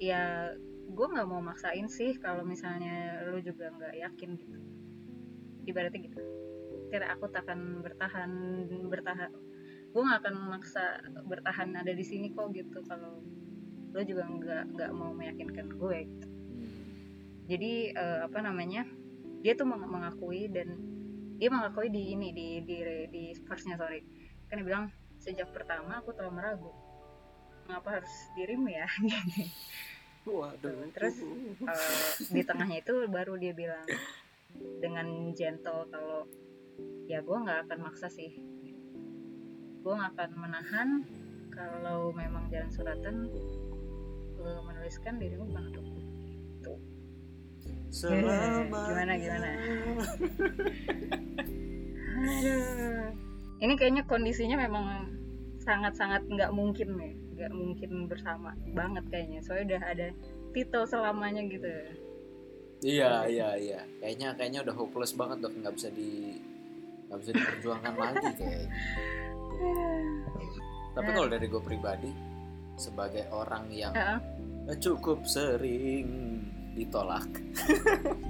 ya 0.00 0.52
gue 0.88 1.06
nggak 1.06 1.28
mau 1.28 1.44
maksain 1.44 1.84
sih 1.86 2.16
kalau 2.16 2.42
misalnya 2.48 3.20
lu 3.28 3.38
juga 3.44 3.68
nggak 3.76 3.94
yakin 4.08 4.30
gitu. 4.40 4.58
Ibaratnya 5.68 6.00
gitu. 6.00 6.20
Kira 6.88 7.12
aku 7.12 7.28
takkan 7.28 7.84
bertahan 7.84 8.32
bertahan 8.88 9.28
gue 9.98 10.06
nggak 10.06 10.22
akan 10.22 10.36
maksa 10.54 11.02
bertahan 11.26 11.74
ada 11.74 11.90
di 11.90 12.06
sini 12.06 12.30
kok 12.30 12.54
gitu. 12.54 12.78
Kalau 12.86 13.18
lo 13.90 14.00
juga 14.06 14.30
nggak 14.30 14.78
nggak 14.78 14.90
mau 14.94 15.10
meyakinkan 15.10 15.74
gue 15.74 15.98
gitu. 16.06 16.26
Hmm. 16.30 16.70
jadi 17.50 17.72
eh, 17.98 18.18
apa 18.30 18.38
namanya 18.46 18.86
dia 19.42 19.58
tuh 19.58 19.66
meng- 19.66 19.90
mengakui 19.90 20.46
dan 20.46 20.78
dia 21.42 21.50
mengakui 21.50 21.90
di 21.90 22.14
ini 22.14 22.30
di 22.30 22.62
di 22.62 22.78
di 23.10 23.24
verse-nya 23.42 23.74
sorry. 23.74 24.06
Kan 24.46 24.62
dia 24.62 24.66
bilang 24.70 24.84
sejak 25.18 25.50
pertama 25.50 25.98
aku 25.98 26.14
telah 26.14 26.30
meragu 26.30 26.70
mengapa 27.66 27.98
harus 27.98 28.14
dirimu 28.38 28.70
ya? 28.70 28.86
Waduh. 30.28 30.94
Terus, 30.94 31.18
Eh, 31.58 32.08
di 32.30 32.46
tengahnya 32.46 32.84
itu 32.86 32.94
baru 33.10 33.34
dia 33.34 33.50
bilang 33.50 33.82
dengan 34.78 35.32
gentle 35.34 35.88
kalau 35.90 36.24
ya 37.08 37.24
gue 37.24 37.36
nggak 37.36 37.66
akan 37.66 37.78
maksa 37.88 38.06
sih 38.12 38.36
gue 39.78 39.92
nggak 39.94 40.12
akan 40.14 40.30
menahan 40.36 40.88
kalau 41.52 42.10
memang 42.14 42.46
jalan 42.50 42.70
suratan 42.70 43.16
eh, 44.38 44.60
menuliskan 44.66 45.18
dirimu 45.18 45.48
bukan 45.50 45.64
untukku 45.72 45.98
gitu 46.58 46.74
Selama 47.88 48.68
Gimana, 48.68 49.12
gimana? 49.16 49.48
Aduh. 52.18 53.08
Ini 53.58 53.72
kayaknya 53.74 54.02
kondisinya 54.04 54.56
memang 54.60 55.08
sangat-sangat 55.64 56.28
nggak 56.28 56.52
mungkin 56.52 56.94
nih, 57.00 57.14
nggak 57.34 57.52
mungkin 57.56 57.90
bersama 58.06 58.52
banget 58.76 59.04
kayaknya. 59.08 59.40
Soalnya 59.40 59.74
udah 59.74 59.82
ada 59.88 60.08
titel 60.52 60.84
selamanya 60.84 61.42
gitu. 61.48 61.66
Iya 62.84 63.26
iya 63.26 63.48
iya. 63.58 63.80
Kayaknya 63.98 64.28
kayaknya 64.38 64.60
udah 64.68 64.74
hopeless 64.76 65.16
banget 65.16 65.42
dok 65.42 65.54
nggak 65.58 65.74
bisa 65.74 65.88
di 65.90 66.38
nggak 67.08 67.18
bisa 67.24 67.30
diperjuangkan 67.34 67.94
lagi 67.96 68.28
kayaknya. 68.36 68.68
Tapi 70.90 71.08
kalau 71.08 71.28
dari 71.28 71.46
gue 71.46 71.60
pribadi 71.60 72.10
sebagai 72.74 73.26
orang 73.30 73.66
yang 73.68 73.92
Heeh. 73.92 74.18
cukup 74.76 75.22
sering 75.24 76.38
ditolak, 76.72 77.26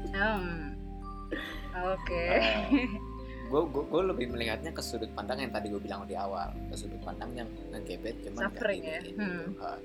Hmm. 0.09 0.73
Oke. 1.79 2.25
gue 3.49 3.63
gue 3.65 4.03
lebih 4.07 4.27
melihatnya 4.29 4.71
ke 4.71 4.81
sudut 4.81 5.09
pandang 5.11 5.41
yang 5.41 5.49
tadi 5.49 5.69
gue 5.69 5.79
bilang 5.79 6.05
di 6.05 6.13
awal, 6.13 6.53
ke 6.69 6.75
sudut 6.75 7.01
pandang 7.01 7.33
yang 7.35 7.49
ngegebet 7.71 8.17
cuman 8.23 8.41
Suffering 8.47 8.83
ya? 8.83 8.99
ini, 8.99 9.11
Hmm. 9.15 9.53
gitu. 9.53 9.61
Ah, 9.61 9.79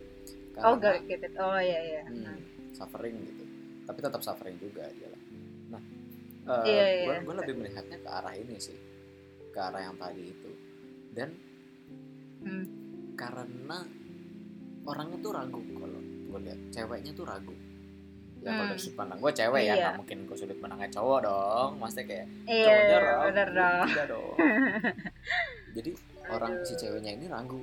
oh 0.63 0.75
karena- 0.75 0.99
gak 0.99 1.09
gitu. 1.09 1.27
Oh 1.37 1.57
iya 1.57 1.79
iya. 1.81 2.01
Hmm, 2.05 2.37
suffering 2.71 3.15
gitu 3.21 3.43
tapi 3.83 3.99
tetap 3.99 4.21
suffering 4.21 4.55
juga 4.57 4.87
dia 4.89 5.07
lah 5.07 5.21
nah 5.69 5.81
eh, 6.61 6.63
Iya, 6.65 6.85
gue 7.19 7.19
iya. 7.25 7.35
lebih 7.37 7.53
melihatnya 7.57 7.97
ke 7.99 8.09
arah 8.09 8.33
ini 8.33 8.55
sih 8.57 8.77
ke 9.49 9.59
arah 9.59 9.81
yang 9.81 9.97
tadi 9.97 10.23
itu 10.25 10.49
dan 11.13 11.29
Hmm. 12.39 12.65
karena 13.15 13.77
orangnya 14.83 15.17
tuh 15.17 15.31
ragu 15.31 15.61
kalau 15.71 15.95
gue 16.01 16.39
lihat 16.43 16.59
ceweknya 16.69 17.11
tuh 17.13 17.23
ragu 17.23 17.55
ya 18.37 18.51
kalau 18.51 18.59
Hmm. 18.59 18.69
dari 18.69 18.81
sudut 18.81 18.97
pandang 18.97 19.17
gue 19.17 19.31
cewek 19.31 19.61
ya 19.61 19.67
Iya. 19.69 19.75
nggak 19.79 19.95
mungkin 19.95 20.17
gue 20.25 20.35
sudut 20.35 20.57
pandangnya 20.57 20.89
cowok 20.91 21.19
dong 21.23 21.71
maksudnya 21.77 22.05
kayak 22.05 22.27
Iya, 22.43 22.65
cowoknya 22.65 22.83
iya, 22.83 22.97
ragu 22.99 23.21
bener 23.23 23.47
dong. 23.49 23.85
tidak 23.87 24.07
dong 24.09 24.35
jadi 25.75 25.91
orang 26.27 26.53
si 26.61 26.73
ceweknya 26.75 27.11
ini 27.13 27.25
ragu 27.27 27.61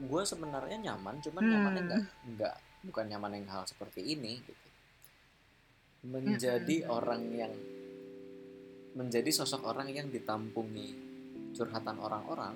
gue 0.00 0.22
sebenarnya 0.24 0.76
nyaman 0.80 1.14
cuman 1.20 1.42
Hmm. 1.42 1.50
nyamannya 1.52 1.82
nggak 1.84 2.02
nggak 2.32 2.54
bukan 2.80 3.04
nyaman 3.06 3.32
yang 3.36 3.46
hal 3.48 3.62
seperti 3.64 4.00
ini 4.08 4.40
gitu 4.40 4.66
menjadi 6.02 6.76
Mm-mm. 6.80 6.96
orang 6.96 7.22
yang 7.30 7.52
menjadi 8.90 9.28
sosok 9.30 9.62
orang 9.62 9.92
yang 9.92 10.08
ditampungi 10.08 11.09
curhatan 11.52 11.96
orang-orang 11.96 12.54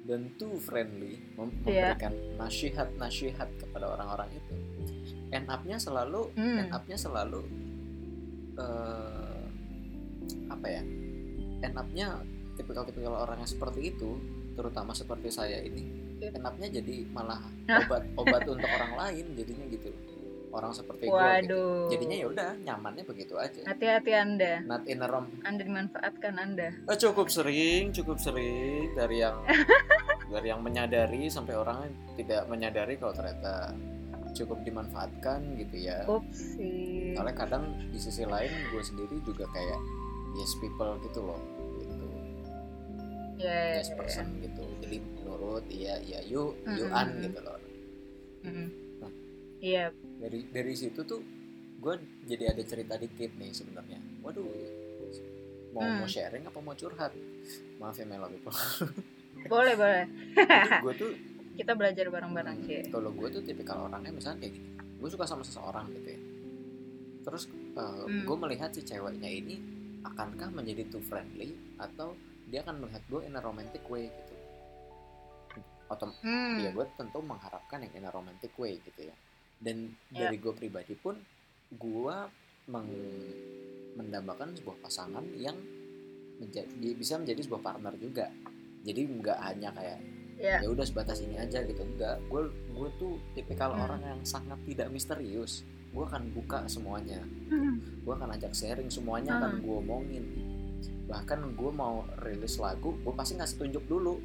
dan 0.00 0.32
too 0.34 0.56
friendly 0.56 1.20
mem- 1.34 1.52
Iya. 1.62 1.92
memberikan 1.92 2.12
nasihat-nasihat 2.36 3.48
kepada 3.56 3.86
orang-orang 3.90 4.32
itu 4.32 4.54
end 5.30 5.46
up-nya 5.46 5.76
selalu 5.76 6.32
Hmm. 6.32 6.58
end 6.58 6.70
up-nya 6.70 6.96
selalu 6.96 7.42
eh, 8.56 9.42
apa 10.46 10.66
ya 10.68 10.82
end 11.60 11.74
up-nya 11.74 12.20
tipikal-tipikal 12.54 13.14
orang 13.18 13.38
yang 13.38 13.48
seperti 13.48 13.90
itu 13.90 14.16
terutama 14.52 14.92
seperti 14.92 15.28
saya 15.28 15.60
ini 15.60 15.84
Iya. 16.18 16.32
end 16.34 16.44
up-nya 16.44 16.68
jadi 16.70 17.08
malah 17.08 17.40
obat 17.66 18.02
obat 18.14 18.42
untuk 18.52 18.68
orang 18.68 18.92
lain 18.98 19.32
jadinya 19.32 19.64
gitu 19.66 19.88
orang 20.50 20.70
seperti 20.70 21.06
gue 21.06 21.30
gitu. 21.40 21.62
Jadinya 21.88 22.16
ya 22.16 22.26
udah 22.28 22.50
nyamannya 22.60 23.04
begitu 23.04 23.34
aja 23.34 23.60
Hati-hati 23.64 24.12
Anda. 24.12 24.52
not 24.62 24.82
in 24.84 24.98
a 24.98 25.06
rom 25.06 25.30
Anda 25.40 25.62
dimanfaatkan 25.62 26.34
Anda. 26.34 26.68
Eh, 26.84 26.96
cukup 26.96 27.26
sering 27.26 27.90
cukup 27.90 28.16
sering 28.16 28.92
dari 28.92 29.20
yang 29.20 29.38
dari 30.32 30.46
yang 30.46 30.60
menyadari 30.60 31.26
sampai 31.26 31.54
orang 31.54 31.84
yang 31.84 31.94
tidak 32.16 32.42
menyadari 32.46 32.94
kalau 32.94 33.10
ternyata 33.12 33.74
cukup 34.30 34.62
dimanfaatkan 34.62 35.42
gitu 35.56 35.76
ya 35.80 36.06
Upsi. 36.06 37.10
soalnya 37.12 37.34
kadang 37.36 37.62
di 37.84 37.98
sisi 37.98 38.22
lain 38.22 38.46
gue 38.70 38.78
sendiri 38.78 39.18
juga 39.20 39.42
kayak 39.48 39.80
yes 40.32 40.54
people 40.56 40.94
gitu 41.00 41.20
loh 41.20 41.40
gitu 41.76 42.06
Ya, 43.36 43.50
ya, 43.72 43.80
yes 43.80 43.88
ya. 43.88 43.96
person 43.96 44.38
gitu 44.38 44.62
jadi 44.78 44.96
nurut 45.20 45.64
iya 45.66 45.98
iya 45.98 46.20
yuk 46.22 46.54
Mm-mm. 46.62 46.78
yuan 46.78 47.06
gitu 47.18 47.38
loh 47.40 47.58
Mm-mm. 48.40 48.68
Nah. 48.68 48.68
Iya. 49.60 49.92
dari 50.16 50.40
dari 50.46 50.72
situ 50.72 51.00
tuh 51.02 51.20
gue 51.76 51.94
jadi 52.24 52.50
ada 52.50 52.62
cerita 52.62 52.96
dikit 52.96 53.32
nih 53.34 53.50
sebenarnya 53.50 54.00
waduh 54.20 54.44
mau 55.70 55.80
Hmm. 55.80 55.96
mau 55.96 56.08
sharing 56.08 56.42
apa 56.42 56.58
mau 56.58 56.72
curhat 56.72 57.12
maaf 57.76 57.94
ya 57.94 58.04
Melo 58.04 58.26
Boleh, 59.46 59.72
boleh. 59.74 60.04
gue 60.80 60.94
tuh 60.94 61.12
Kita 61.50 61.72
belajar 61.72 62.08
bareng-bareng, 62.08 62.56
Hmm, 62.56 62.66
Cie. 62.66 62.88
kalau 62.88 63.08
gue 63.10 63.28
tuh 63.28 63.42
tipikal 63.42 63.84
orangnya 63.84 64.08
misalnya 64.10 64.42
kayak 64.42 64.54
gini 64.54 64.68
gue 64.96 65.08
suka 65.08 65.24
sama 65.24 65.40
seseorang 65.40 65.88
gitu 65.90 66.08
ya 66.08 66.20
terus 67.22 67.44
uh, 67.74 68.02
Hmm. 68.02 68.24
gue 68.24 68.36
melihat 68.38 68.68
si 68.70 68.80
ceweknya 68.80 69.28
ini 69.28 69.60
akankah 70.02 70.48
menjadi 70.50 70.88
too 70.88 71.00
friendly 71.02 71.52
atau 71.76 72.16
dia 72.46 72.60
akan 72.60 72.80
melihat 72.80 73.04
gue 73.06 73.20
in 73.22 73.32
a 73.32 73.40
romantic 73.40 73.84
way 73.86 74.08
gitu 74.08 74.34
Otom 75.86 76.10
Hmm. 76.18 76.60
ya 76.60 76.70
gue 76.70 76.86
tentu 76.94 77.18
mengharapkan 77.20 77.78
yang 77.80 77.92
in 77.94 78.04
a 78.04 78.10
romantic 78.10 78.52
way 78.54 78.78
gitu 78.80 79.04
ya 79.04 79.16
dan 79.60 79.76
Ya. 80.08 80.26
dari 80.26 80.36
gue 80.36 80.52
pribadi 80.52 80.94
pun 80.94 81.14
gue 81.70 82.16
meng- 82.66 83.36
mendambakan 83.92 84.54
sebuah 84.54 84.80
pasangan 84.80 85.22
yang 85.34 85.54
menjadi 86.36 86.88
bisa 86.94 87.14
menjadi 87.14 87.40
sebuah 87.42 87.62
partner 87.62 87.94
juga 87.96 88.26
jadi 88.80 89.00
nggak 89.04 89.38
hanya 89.42 89.70
kayak 89.70 90.00
Ya. 90.34 90.56
ya 90.56 90.68
udah 90.68 90.82
sebatas 90.82 91.20
ini 91.20 91.36
aja 91.36 91.60
gitu 91.60 91.84
enggak 91.84 92.16
gue 92.26 92.42
gue 92.48 92.88
tuh 92.96 93.20
tipikal 93.34 93.70
Hmm. 93.70 93.84
orang 93.84 94.00
yang 94.02 94.20
sangat 94.22 94.56
tidak 94.64 94.88
misterius 94.88 95.60
gue 95.90 96.00
akan 96.00 96.32
buka 96.32 96.64
semuanya 96.64 97.20
Hmm. 97.46 97.76
gue 97.76 98.08
akan 98.10 98.32
ajak 98.32 98.50
sharing 98.50 98.88
semuanya 98.88 99.36
akan 99.36 99.60
gue 99.60 99.74
omongin 99.76 100.24
bahkan 101.04 101.44
gue 101.44 101.70
mau 101.70 102.08
rilis 102.18 102.56
lagu 102.56 102.96
gue 102.96 103.12
pasti 103.12 103.36
ngasih 103.36 103.56
tunjuk 103.58 103.84
dulu 103.84 104.16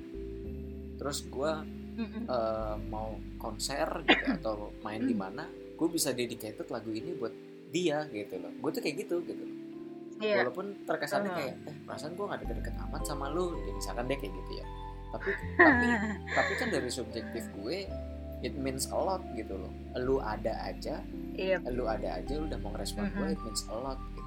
terus 0.96 1.28
gue 1.28 1.52
Eh, 1.98 2.76
mau 2.86 3.10
konser 3.36 3.88
gitu 4.04 4.26
atau 4.38 4.54
main 4.80 5.00
di 5.00 5.14
mana 5.14 5.48
gue 5.48 5.88
bisa 5.88 6.12
dedicated 6.12 6.68
lagu 6.68 6.90
ini 6.90 7.14
buat 7.14 7.32
dia 7.68 8.04
gitu 8.08 8.36
loh 8.36 8.52
gue 8.54 8.70
tuh 8.70 8.82
kayak 8.82 8.96
gitu 9.00 9.20
gitu 9.22 9.40
loh. 9.40 9.56
Iya. 10.18 10.36
walaupun 10.42 10.84
terkesannya 10.84 11.28
Oh. 11.28 11.36
kayak 11.36 11.56
eh 11.66 11.76
perasaan 11.82 12.14
gue 12.14 12.26
gak 12.26 12.40
deket-deket 12.42 12.76
amat 12.82 13.04
sama 13.04 13.28
lu 13.28 13.56
ya 13.60 13.72
misalkan 13.72 14.06
dia 14.06 14.16
kayak 14.16 14.32
gitu 14.34 14.52
ya 14.56 14.66
tapi 15.10 15.30
tapi 15.60 15.86
tapi 16.30 16.52
kan 16.56 16.68
dari 16.70 16.88
subjektif 16.90 17.44
gue 17.54 17.78
it 18.42 18.56
means 18.56 18.88
a 18.88 18.96
lot 18.96 19.20
gitu 19.34 19.56
loh 19.56 19.72
lu 19.96 20.18
ada 20.18 20.52
aja 20.64 21.04
Iya. 21.34 21.60
lu 21.68 21.84
ada 21.86 22.16
aja 22.16 22.32
lu 22.34 22.46
udah 22.46 22.60
mau 22.60 22.72
ngerespon 22.72 23.08
gue 23.10 23.24
Mhm. 23.26 23.34
it 23.34 23.42
means 23.42 23.64
a 23.66 23.76
lot 23.76 24.00
gitu 24.10 24.24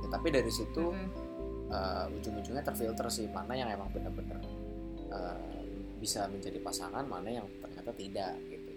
Ya, 0.00 0.08
tapi 0.10 0.28
dari 0.28 0.50
situ 0.50 0.84
Mm-mm. 0.84 1.10
uh, 1.68 2.10
ujung-ujungnya 2.12 2.60
terfilter 2.60 3.06
sih 3.08 3.26
mana 3.28 3.54
yang 3.54 3.70
emang 3.70 3.86
bener-bener 3.88 4.34
uh, 5.08 5.61
bisa 6.02 6.26
menjadi 6.26 6.58
pasangan 6.58 7.06
mana 7.06 7.30
yang 7.32 7.46
ternyata 7.56 7.94
tidak 7.94 8.34
gitu 8.44 8.72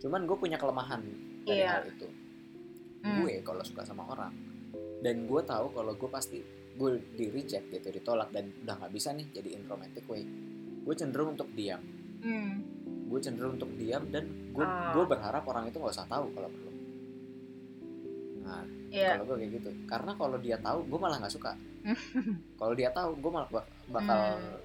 cuman 0.00 0.26
gue 0.26 0.34
punya 0.34 0.56
kelemahan 0.56 0.98
dari 1.40 1.62
Iya. 1.62 1.70
hal 1.70 1.84
itu 1.86 2.08
Hmm. 3.00 3.22
gue 3.22 3.40
kalau 3.40 3.62
suka 3.62 3.80
sama 3.80 4.04
orang 4.04 4.34
dan 5.00 5.24
gue 5.24 5.42
tahu 5.42 5.70
kalau 5.70 5.94
gue 5.94 6.10
pasti 6.10 6.42
gue 6.72 6.90
di 7.10 7.26
reject 7.28 7.70
gitu 7.70 7.88
ditolak 7.90 8.28
dan 8.28 8.50
udah 8.58 8.74
nggak 8.76 8.92
bisa 8.92 9.08
nih 9.10 9.30
jadi 9.30 9.48
in 9.54 9.64
romantic 9.64 10.04
way 10.04 10.26
gue 10.80 10.94
cenderung 10.94 11.32
untuk 11.32 11.48
diam 11.50 11.80
Hmm. 12.18 12.60
gue 13.06 13.18
cenderung 13.18 13.54
untuk 13.54 13.72
diam 13.74 14.04
dan 14.06 14.24
gue 14.50 14.60
Ah. 14.60 14.92
gue 14.92 15.04
berharap 15.06 15.44
orang 15.44 15.64
itu 15.66 15.76
nggak 15.76 15.92
usah 15.92 16.04
tahu 16.06 16.28
kalau 16.30 16.48
perlu 16.48 16.72
nah 18.42 18.62
Iya. 18.90 19.14
kalau 19.14 19.24
gue 19.26 19.36
kayak 19.38 19.52
gitu 19.54 19.70
karena 19.86 20.12
kalau 20.12 20.36
dia 20.36 20.56
tahu 20.58 20.78
gue 20.84 20.98
malah 20.98 21.16
nggak 21.18 21.32
suka 21.32 21.52
kalau 22.58 22.74
dia 22.74 22.90
tahu 22.90 23.16
gue 23.16 23.30
malah 23.30 23.48
bak- 23.48 23.70
bakal 23.88 24.20
Hmm. 24.36 24.58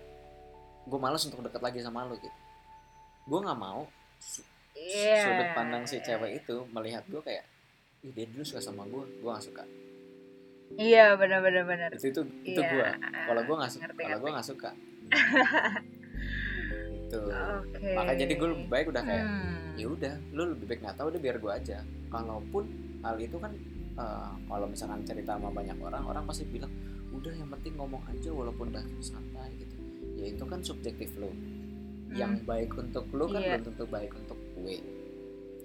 Gue 0.86 1.00
malas 1.00 1.22
untuk 1.24 1.42
deket 1.42 1.60
lagi 1.60 1.80
sama 1.80 2.06
lo 2.06 2.15
gitu. 2.15 2.30
Gue 3.25 3.39
nggak 3.39 3.58
mau 3.58 3.89
Iya. 4.75 5.24
sudut 5.24 5.50
pandang 5.54 5.84
si 5.84 5.98
cewek 5.98 6.39
itu 6.39 6.68
melihat 6.70 7.01
gue 7.06 7.20
kayak 7.20 7.48
ih 8.01 8.12
dia 8.12 8.25
dulu 8.27 8.44
suka 8.44 8.62
sama 8.62 8.86
gue 8.86 9.01
gue 9.18 9.30
gak 9.30 9.42
suka. 9.42 9.63
Iya 10.75 11.15
benar 11.15 11.39
benar 11.39 11.63
benar. 11.63 11.89
Itu 11.92 12.12
itu 12.12 12.22
itu 12.44 12.60
Iya, 12.60 12.70
gue 12.70 12.86
kalau 13.25 13.42
gue 13.42 13.56
nggak 13.56 13.72
suka 13.72 13.86
kalau 13.88 14.18
gue 14.22 14.30
nggak 14.32 14.48
suka. 14.48 14.70
Itu 17.01 17.18
oke. 17.22 17.88
Makanya 17.94 18.20
jadi 18.20 18.34
gue 18.36 18.48
lebih 18.51 18.68
baik 18.68 18.86
udah 18.89 19.04
kayak 19.04 19.25
Hmm. 19.25 19.74
ya 19.75 19.88
udah 19.88 20.13
lu 20.32 20.44
lebih 20.51 20.65
baik 20.68 20.80
nggak 20.82 20.98
tahu 20.98 21.08
deh 21.10 21.20
biar 21.20 21.38
gue 21.38 21.51
aja. 21.51 21.77
Kalaupun 22.08 22.63
hal 23.01 23.15
itu 23.18 23.38
kan 23.38 23.51
eh, 23.96 24.30
kalau 24.46 24.65
misalkan 24.65 25.01
cerita 25.04 25.34
sama 25.34 25.50
banyak 25.50 25.77
orang 25.80 26.04
orang 26.04 26.24
pasti 26.25 26.44
bilang 26.46 26.72
udah 27.10 27.32
yang 27.32 27.48
penting 27.50 27.74
ngomong 27.75 28.04
aja 28.06 28.27
walaupun 28.30 28.68
udah 28.70 28.84
santai 29.00 29.56
gitu 29.56 29.75
ya 30.16 30.26
itu 30.28 30.44
kan 30.44 30.60
subjektif 30.60 31.12
lo 31.16 31.30
yang 32.10 32.40
baik 32.42 32.72
untuk 32.74 33.04
lu 33.10 33.26
kan 33.26 33.36
Hmm. 33.36 33.42
Iya. 33.42 33.54
belum 33.54 33.66
tentu 33.68 33.84
baik 33.86 34.12
untuk 34.14 34.40
gue 34.56 34.76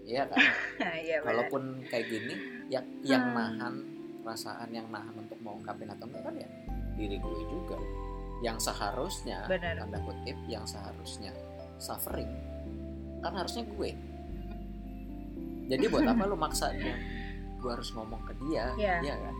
iya 0.02 0.22
kan 0.26 0.38
iya 0.98 1.16
benar 1.18 1.26
kalaupun 1.28 1.62
kayak 1.86 2.06
gini 2.06 2.34
yang 2.68 2.84
yang 3.00 3.24
Hmm. 3.24 3.36
nahan 3.36 3.74
perasaan 4.20 4.68
yang 4.68 4.86
nahan 4.88 5.14
untuk 5.16 5.38
mau 5.38 5.54
ungkapin 5.54 5.88
atau 5.88 6.04
enggak 6.04 6.22
kan 6.22 6.34
ya 6.36 6.48
diri 6.94 7.16
gue 7.16 7.40
juga 7.46 7.78
yang 8.40 8.56
seharusnya 8.56 9.44
Benar. 9.46 9.78
tanda 9.78 9.98
kutip 10.00 10.36
yang 10.44 10.64
seharusnya 10.64 11.30
suffering 11.76 12.28
kan 13.20 13.32
harusnya 13.32 13.64
gue 13.66 13.90
jadi 15.66 15.84
buat 15.86 16.04
apa 16.04 16.22
lu 16.24 16.36
maksa 16.40 16.72
dia 16.72 16.96
gue 17.56 17.70
harus 17.70 17.92
ngomong 17.92 18.20
ke 18.24 18.32
dia 18.42 18.72
Iya. 18.74 18.94
iya 19.02 19.14
kan 19.16 19.34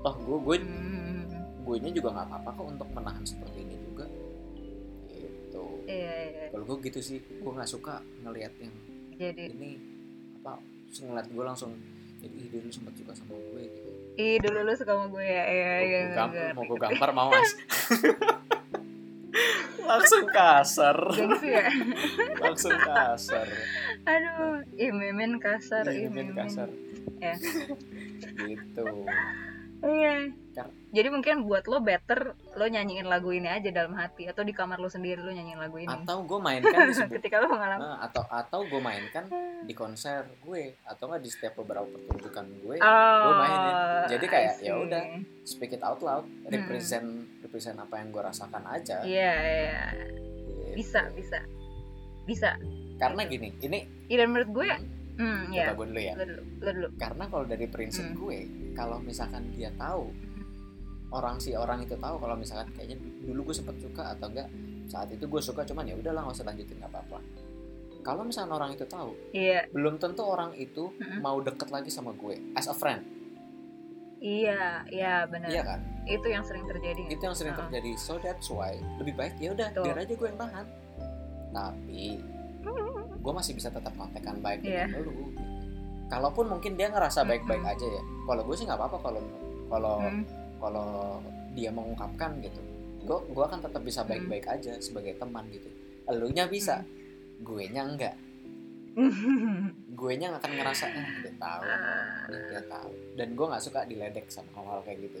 toh 0.00 0.14
gue 0.16 0.38
gue 0.38 0.56
Hmm. 0.60 1.24
gue 1.64 1.76
nya 1.80 1.90
juga 1.90 2.08
nggak 2.14 2.26
apa-apa 2.30 2.50
kok 2.54 2.66
untuk 2.70 2.88
menahan 2.92 3.24
seperti 3.24 3.58
ini 3.60 3.76
iya 5.88 6.12
iya. 6.28 6.44
kalau 6.52 6.64
gue 6.68 6.76
gitu 6.92 7.00
sih 7.00 7.18
gue 7.24 7.52
nggak 7.52 7.70
suka 7.70 8.04
ngelihat 8.20 8.52
yang 8.60 8.74
jadi 9.16 9.44
ini 9.56 9.70
apa 10.44 10.60
ngeliat 10.92 11.26
gue 11.32 11.44
langsung 11.44 11.72
jadi 12.18 12.34
ih 12.34 12.48
dulu 12.50 12.68
sempat 12.74 12.94
suka 12.98 13.12
sama 13.14 13.38
gue 13.38 13.62
gitu. 13.70 13.90
Ih 14.18 14.36
dulu 14.42 14.58
lu 14.66 14.72
suka 14.74 14.90
sama 14.90 15.06
gue 15.06 15.22
ya? 15.22 15.44
Iya 15.46 15.72
iya 15.86 16.00
gampar, 16.18 16.34
ngerti, 16.34 16.56
mau 16.58 16.62
gue 16.66 16.78
gampar 16.82 17.10
mau 17.14 17.28
mas. 17.30 17.50
Langsung 19.88 20.24
kasar. 20.28 20.98
Gengsi 21.14 21.48
ya? 21.48 21.70
Langsung 22.42 22.74
kasar. 22.74 23.46
Aduh 24.02 24.66
ih 24.74 24.90
kasar 25.38 25.84
Iya, 25.86 25.94
ih 25.94 26.10
mimin 26.10 26.34
mimin 26.34 26.36
kasar. 26.36 26.68
Ya. 27.22 27.34
Gitu 28.18 28.84
iya. 29.84 30.30
Kar- 30.56 30.74
jadi 30.88 31.12
mungkin 31.12 31.44
buat 31.44 31.68
lo 31.68 31.84
better 31.84 32.32
lo 32.56 32.64
nyanyiin 32.64 33.04
lagu 33.04 33.28
ini 33.28 33.44
aja 33.44 33.68
dalam 33.68 33.92
hati 33.92 34.24
atau 34.24 34.40
di 34.40 34.56
kamar 34.56 34.80
lo 34.80 34.88
sendiri 34.88 35.20
lo 35.20 35.28
nyanyiin 35.28 35.60
lagu 35.60 35.76
ini? 35.76 35.92
Atau 35.92 36.24
gue 36.24 36.40
mainkan 36.40 36.88
di 36.88 36.94
sebuah 36.98 37.12
ketika 37.20 37.44
lo 37.44 37.52
mengalami 37.52 37.84
Nah, 37.84 37.96
atau 38.08 38.24
atau 38.24 38.60
gue 38.64 38.80
mainkan 38.80 39.28
di 39.68 39.74
konser 39.76 40.24
gue 40.40 40.80
atau 40.88 41.12
nggak 41.12 41.20
di 41.20 41.30
setiap 41.30 41.60
beberapa 41.60 41.86
pertunjukan 41.92 42.44
gue 42.64 42.76
oh, 42.80 43.32
mainin. 43.36 43.74
Jadi 44.08 44.26
kayak, 44.26 44.54
ya 44.64 44.74
udah. 44.80 45.02
speak 45.44 45.76
it 45.76 45.84
out 45.84 46.00
loud 46.00 46.24
represent 46.48 47.28
represent 47.44 47.76
apa 47.76 48.00
yang 48.00 48.08
gue 48.08 48.22
rasakan 48.24 48.64
aja. 48.64 49.04
Iya 49.04 49.32
iya. 49.44 49.82
Gitu. 49.92 50.72
bisa 50.72 51.00
bisa. 51.12 51.38
Bisa. 52.24 52.56
Karena 52.96 53.28
gini 53.28 53.52
ini 53.60 53.98
Iya, 54.08 54.24
menurut 54.24 54.50
gue 54.56 54.68
hmm 55.18 55.50
ya 55.50 55.74
coba 55.74 55.74
gue 55.82 55.86
dulu 55.90 56.00
ya. 56.00 56.14
Dulu 56.14 56.34
dulu. 56.62 56.86
Karena 56.94 57.24
kalau 57.26 57.44
dari 57.44 57.66
prinsip 57.66 58.06
Hmm. 58.08 58.16
gue 58.16 58.38
kalau 58.72 58.96
misalkan 59.02 59.50
dia 59.52 59.74
tahu 59.74 60.14
orang 61.10 61.36
si 61.42 61.56
orang 61.58 61.82
itu 61.82 61.98
tahu 61.98 62.16
kalau 62.20 62.36
misalkan 62.38 62.70
kayaknya 62.72 62.96
dulu 63.26 63.50
gue 63.50 63.56
sempet 63.58 63.76
suka 63.82 64.14
atau 64.14 64.28
enggak 64.30 64.48
saat 64.88 65.08
itu 65.12 65.24
gue 65.28 65.42
suka 65.42 65.66
cuman 65.68 65.84
ya 65.84 65.96
udahlah 65.98 66.24
nggak 66.24 66.36
usah 66.38 66.46
lanjutin 66.48 66.76
nggak 66.80 66.92
apa-apa. 66.94 67.18
Kalau 68.06 68.22
misalkan 68.24 68.52
orang 68.56 68.70
itu 68.72 68.88
tahu 68.88 69.12
iya. 69.36 69.68
belum 69.68 70.00
tentu 70.00 70.24
orang 70.24 70.54
itu 70.56 70.88
Mm-mm. 70.96 71.20
mau 71.20 71.36
deket 71.44 71.68
lagi 71.68 71.90
sama 71.92 72.14
gue 72.16 72.40
as 72.56 72.70
a 72.70 72.72
friend. 72.72 73.04
Iya 74.18 74.82
iya 74.90 75.26
benar 75.30 75.46
iya 75.50 75.62
kan? 75.62 75.80
Itu 76.08 76.26
yang 76.26 76.42
sering 76.42 76.64
terjadi. 76.66 77.02
Itu 77.06 77.22
yang 77.22 77.36
sering 77.36 77.54
terjadi. 77.54 77.90
So 78.00 78.16
that's 78.18 78.48
why. 78.48 78.74
Lebih 78.98 79.14
baik 79.14 79.34
ya 79.38 79.52
udah 79.54 79.68
biar 79.76 79.96
aja 80.02 80.14
gue 80.14 80.28
yang 80.28 80.40
nahan 80.40 80.66
tapi 81.48 82.20
gue 83.18 83.32
masih 83.32 83.52
bisa 83.52 83.68
tetap 83.68 83.92
kontekan 83.92 84.38
baik 84.38 84.62
Iya. 84.62 84.86
dengan 84.86 85.02
lu 85.02 85.10
gitu. 85.10 85.42
kalaupun 86.08 86.46
mungkin 86.48 86.72
dia 86.74 86.88
ngerasa 86.88 87.22
baik-baik 87.22 87.60
aja 87.62 87.86
ya 87.86 88.02
kalau 88.24 88.42
gue 88.42 88.54
sih 88.54 88.64
nggak 88.64 88.78
apa-apa 88.78 88.98
kalau 89.02 89.22
kalau 89.68 89.96
Hmm. 90.00 90.24
kalau 90.56 90.88
dia 91.52 91.68
mengungkapkan 91.68 92.38
gitu 92.38 92.60
gue 93.00 93.18
gue 93.28 93.44
akan 93.44 93.60
tetap 93.60 93.82
bisa 93.82 94.00
Hmm. 94.02 94.10
baik-baik 94.10 94.46
aja 94.46 94.72
sebagai 94.78 95.14
teman 95.14 95.44
gitu 95.48 95.68
elunya 96.06 96.46
bisa 96.46 96.80
Hmm. 96.80 96.88
gue 97.40 97.64
nya 97.68 97.82
enggak 97.84 98.14
gue 99.94 100.12
nya 100.14 100.32
akan 100.32 100.50
ngerasa 100.52 100.86
ah 100.88 101.06
dia 101.20 101.32
tahu 101.36 101.62
nih 102.28 102.42
dia 102.50 102.62
tahu 102.64 102.90
dan 103.14 103.28
gue 103.30 103.46
nggak 103.46 103.62
suka 103.62 103.80
diledek 103.84 104.26
sama 104.26 104.50
hal-hal 104.54 104.80
kayak 104.82 104.98
gitu 105.04 105.20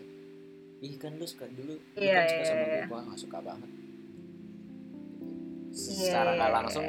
ih 0.78 0.94
kan 0.94 1.14
lu 1.14 1.22
suka 1.22 1.46
dulu 1.48 1.74
lu 1.74 1.82
Iya, 1.94 2.14
kan 2.16 2.24
suka 2.24 2.38
iya, 2.38 2.48
sama 2.48 2.62
gue 2.62 2.72
iya. 2.72 2.86
gue 2.86 2.98
nggak 3.00 3.20
suka 3.20 3.38
banget 3.40 3.70
Iya, 5.68 6.00
secara 6.00 6.30
nggak 6.32 6.48
iya, 6.48 6.56
langsung 6.56 6.84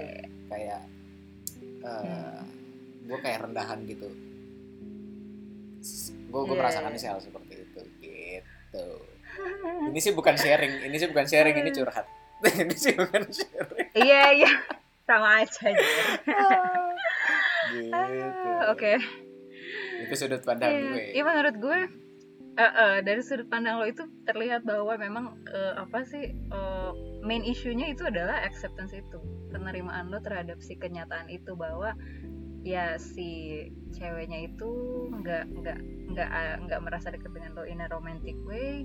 iya. 0.50 0.80
Kayak 1.90 2.06
eh 2.06 2.42
gue 3.10 3.18
kayak 3.18 3.40
rendahan 3.42 3.80
gitu. 3.86 4.08
Gue 6.30 6.42
gue 6.46 6.54
Iya, 6.54 6.60
merasakan 6.62 6.92
iya. 6.94 7.00
sih 7.02 7.08
hal 7.10 7.20
seperti 7.20 7.54
itu 7.58 7.82
gitu. 8.00 8.86
Ini 9.90 10.00
sih 10.00 10.14
bukan 10.14 10.36
sharing 10.38 10.86
ini 10.86 10.96
sih 10.98 11.08
bukan 11.10 11.26
sharing 11.26 11.56
ini 11.58 11.72
curhat. 11.74 12.06
Ini 12.40 12.72
sih 12.72 12.96
bukan 12.96 13.28
sharing. 13.28 13.88
Iya 13.98 14.24
iya. 14.32 14.52
Sama 15.04 15.44
aja. 15.44 15.68
Gitu. 17.70 17.94
Ah, 17.94 18.74
oke. 18.74 18.98
Itu 20.02 20.14
sudut 20.18 20.42
pandang 20.42 20.74
Iya, 20.74 20.82
gue. 20.90 21.04
Iya 21.14 21.24
menurut 21.24 21.56
gue 21.62 21.80
eh, 22.60 22.74
eh, 22.76 22.98
dari 23.08 23.24
sudut 23.24 23.48
pandang 23.48 23.80
lo 23.80 23.88
itu 23.88 24.04
terlihat 24.28 24.68
bahwa 24.68 25.00
memang 25.00 25.40
eh, 25.48 25.74
apa 25.80 26.04
sih 26.04 26.36
eh, 26.36 26.92
main 27.24 27.44
isunya 27.48 27.88
itu 27.96 28.04
adalah 28.04 28.44
acceptance 28.44 28.92
itu 28.92 29.20
penerimaan 29.56 30.12
lo 30.12 30.20
terhadap 30.20 30.60
si 30.60 30.76
kenyataan 30.76 31.32
itu 31.32 31.56
bahwa 31.56 31.96
ya 32.60 33.00
si 33.00 33.64
ceweknya 33.96 34.52
itu 34.52 34.72
nggak 35.16 35.48
nggak 35.64 35.80
nggak 36.12 36.30
eh, 36.30 36.56
nggak 36.68 36.82
merasa 36.84 37.16
dekat 37.16 37.32
dengan 37.32 37.56
lo 37.56 37.64
in 37.64 37.80
a 37.80 37.88
romantic 37.88 38.36
way. 38.44 38.84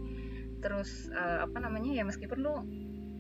Terus 0.63 1.11
eh, 1.11 1.39
apa 1.43 1.59
namanya 1.59 1.91
ya 1.91 2.07
meskipun 2.07 2.39
lo 2.47 2.63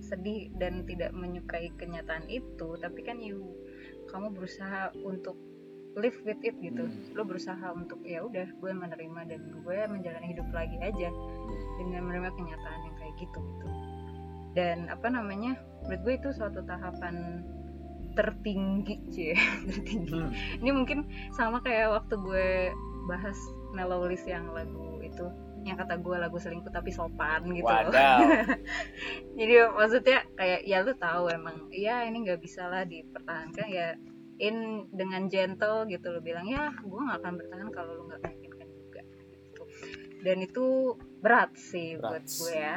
sedih 0.04 0.52
dan 0.60 0.84
tidak 0.86 1.16
menyukai 1.16 1.72
kenyataan 1.80 2.28
itu 2.28 2.76
tapi 2.76 3.00
kan 3.02 3.24
you 3.24 3.56
kamu 4.12 4.36
berusaha 4.36 4.92
untuk 5.00 5.34
live 5.94 6.18
with 6.22 6.40
it 6.40 6.56
gitu 6.58 6.84
Hmm. 6.84 7.14
lo 7.14 7.22
berusaha 7.22 7.66
untuk 7.70 8.02
ya 8.02 8.20
udah 8.20 8.46
gue 8.50 8.70
menerima 8.72 9.20
dan 9.26 9.40
gue 9.54 9.78
menjalani 9.86 10.26
hidup 10.28 10.48
lagi 10.50 10.74
aja 10.80 11.08
dengan 11.76 12.02
menerima 12.04 12.30
kenyataan 12.32 12.80
yang 12.82 12.96
kayak 12.96 13.14
gitu 13.16 13.38
gitu 13.38 13.68
dan 14.54 14.86
apa 14.86 15.06
namanya 15.08 15.54
menurut 15.82 16.00
gue 16.02 16.14
itu 16.16 16.28
suatu 16.30 16.62
tahapan 16.62 17.42
tertinggi 18.12 18.94
cie 19.10 19.34
tertinggi 19.70 20.18
Hmm. 20.18 20.30
ini 20.60 20.70
mungkin 20.70 20.98
sama 21.30 21.58
kayak 21.60 21.90
waktu 21.92 22.14
gue 22.16 22.48
bahas 23.04 23.36
mellow 23.72 24.06
list 24.06 24.24
yang 24.24 24.46
lagu 24.50 25.02
itu 25.02 25.26
yang 25.64 25.74
kata 25.74 25.96
gue 25.96 26.12
lagu 26.14 26.36
selingkuh 26.36 26.68
tapi 26.68 26.92
sopan 26.92 27.40
gitu 27.50 27.64
loh. 27.64 27.88
Wadaw. 27.88 28.20
jadi 29.40 29.54
maksudnya 29.72 30.18
kayak 30.34 30.60
ya 30.62 30.84
lu 30.84 30.92
tahu 30.94 31.32
emang 31.32 31.72
ya 31.72 32.04
ini 32.04 32.20
nggak 32.20 32.38
bisa 32.38 32.68
lah 32.68 32.84
dipertahankan 32.84 33.66
ya 33.66 33.96
in 34.42 34.90
dengan 34.90 35.30
gentle 35.30 35.86
gitu 35.86 36.10
lo 36.10 36.18
bilang 36.18 36.46
ya 36.50 36.74
gue 36.82 37.00
nggak 37.00 37.18
akan 37.22 37.34
bertahan 37.38 37.68
kalau 37.70 37.90
lu 37.94 38.02
nggak 38.10 38.20
menginginkan 38.26 38.68
juga 38.74 39.02
gitu. 39.30 39.62
Dan 40.24 40.36
itu 40.42 40.66
berat 41.22 41.54
sih 41.54 41.94
Berat. 41.94 42.10
buat 42.10 42.24
gue 42.26 42.52
ya 42.54 42.76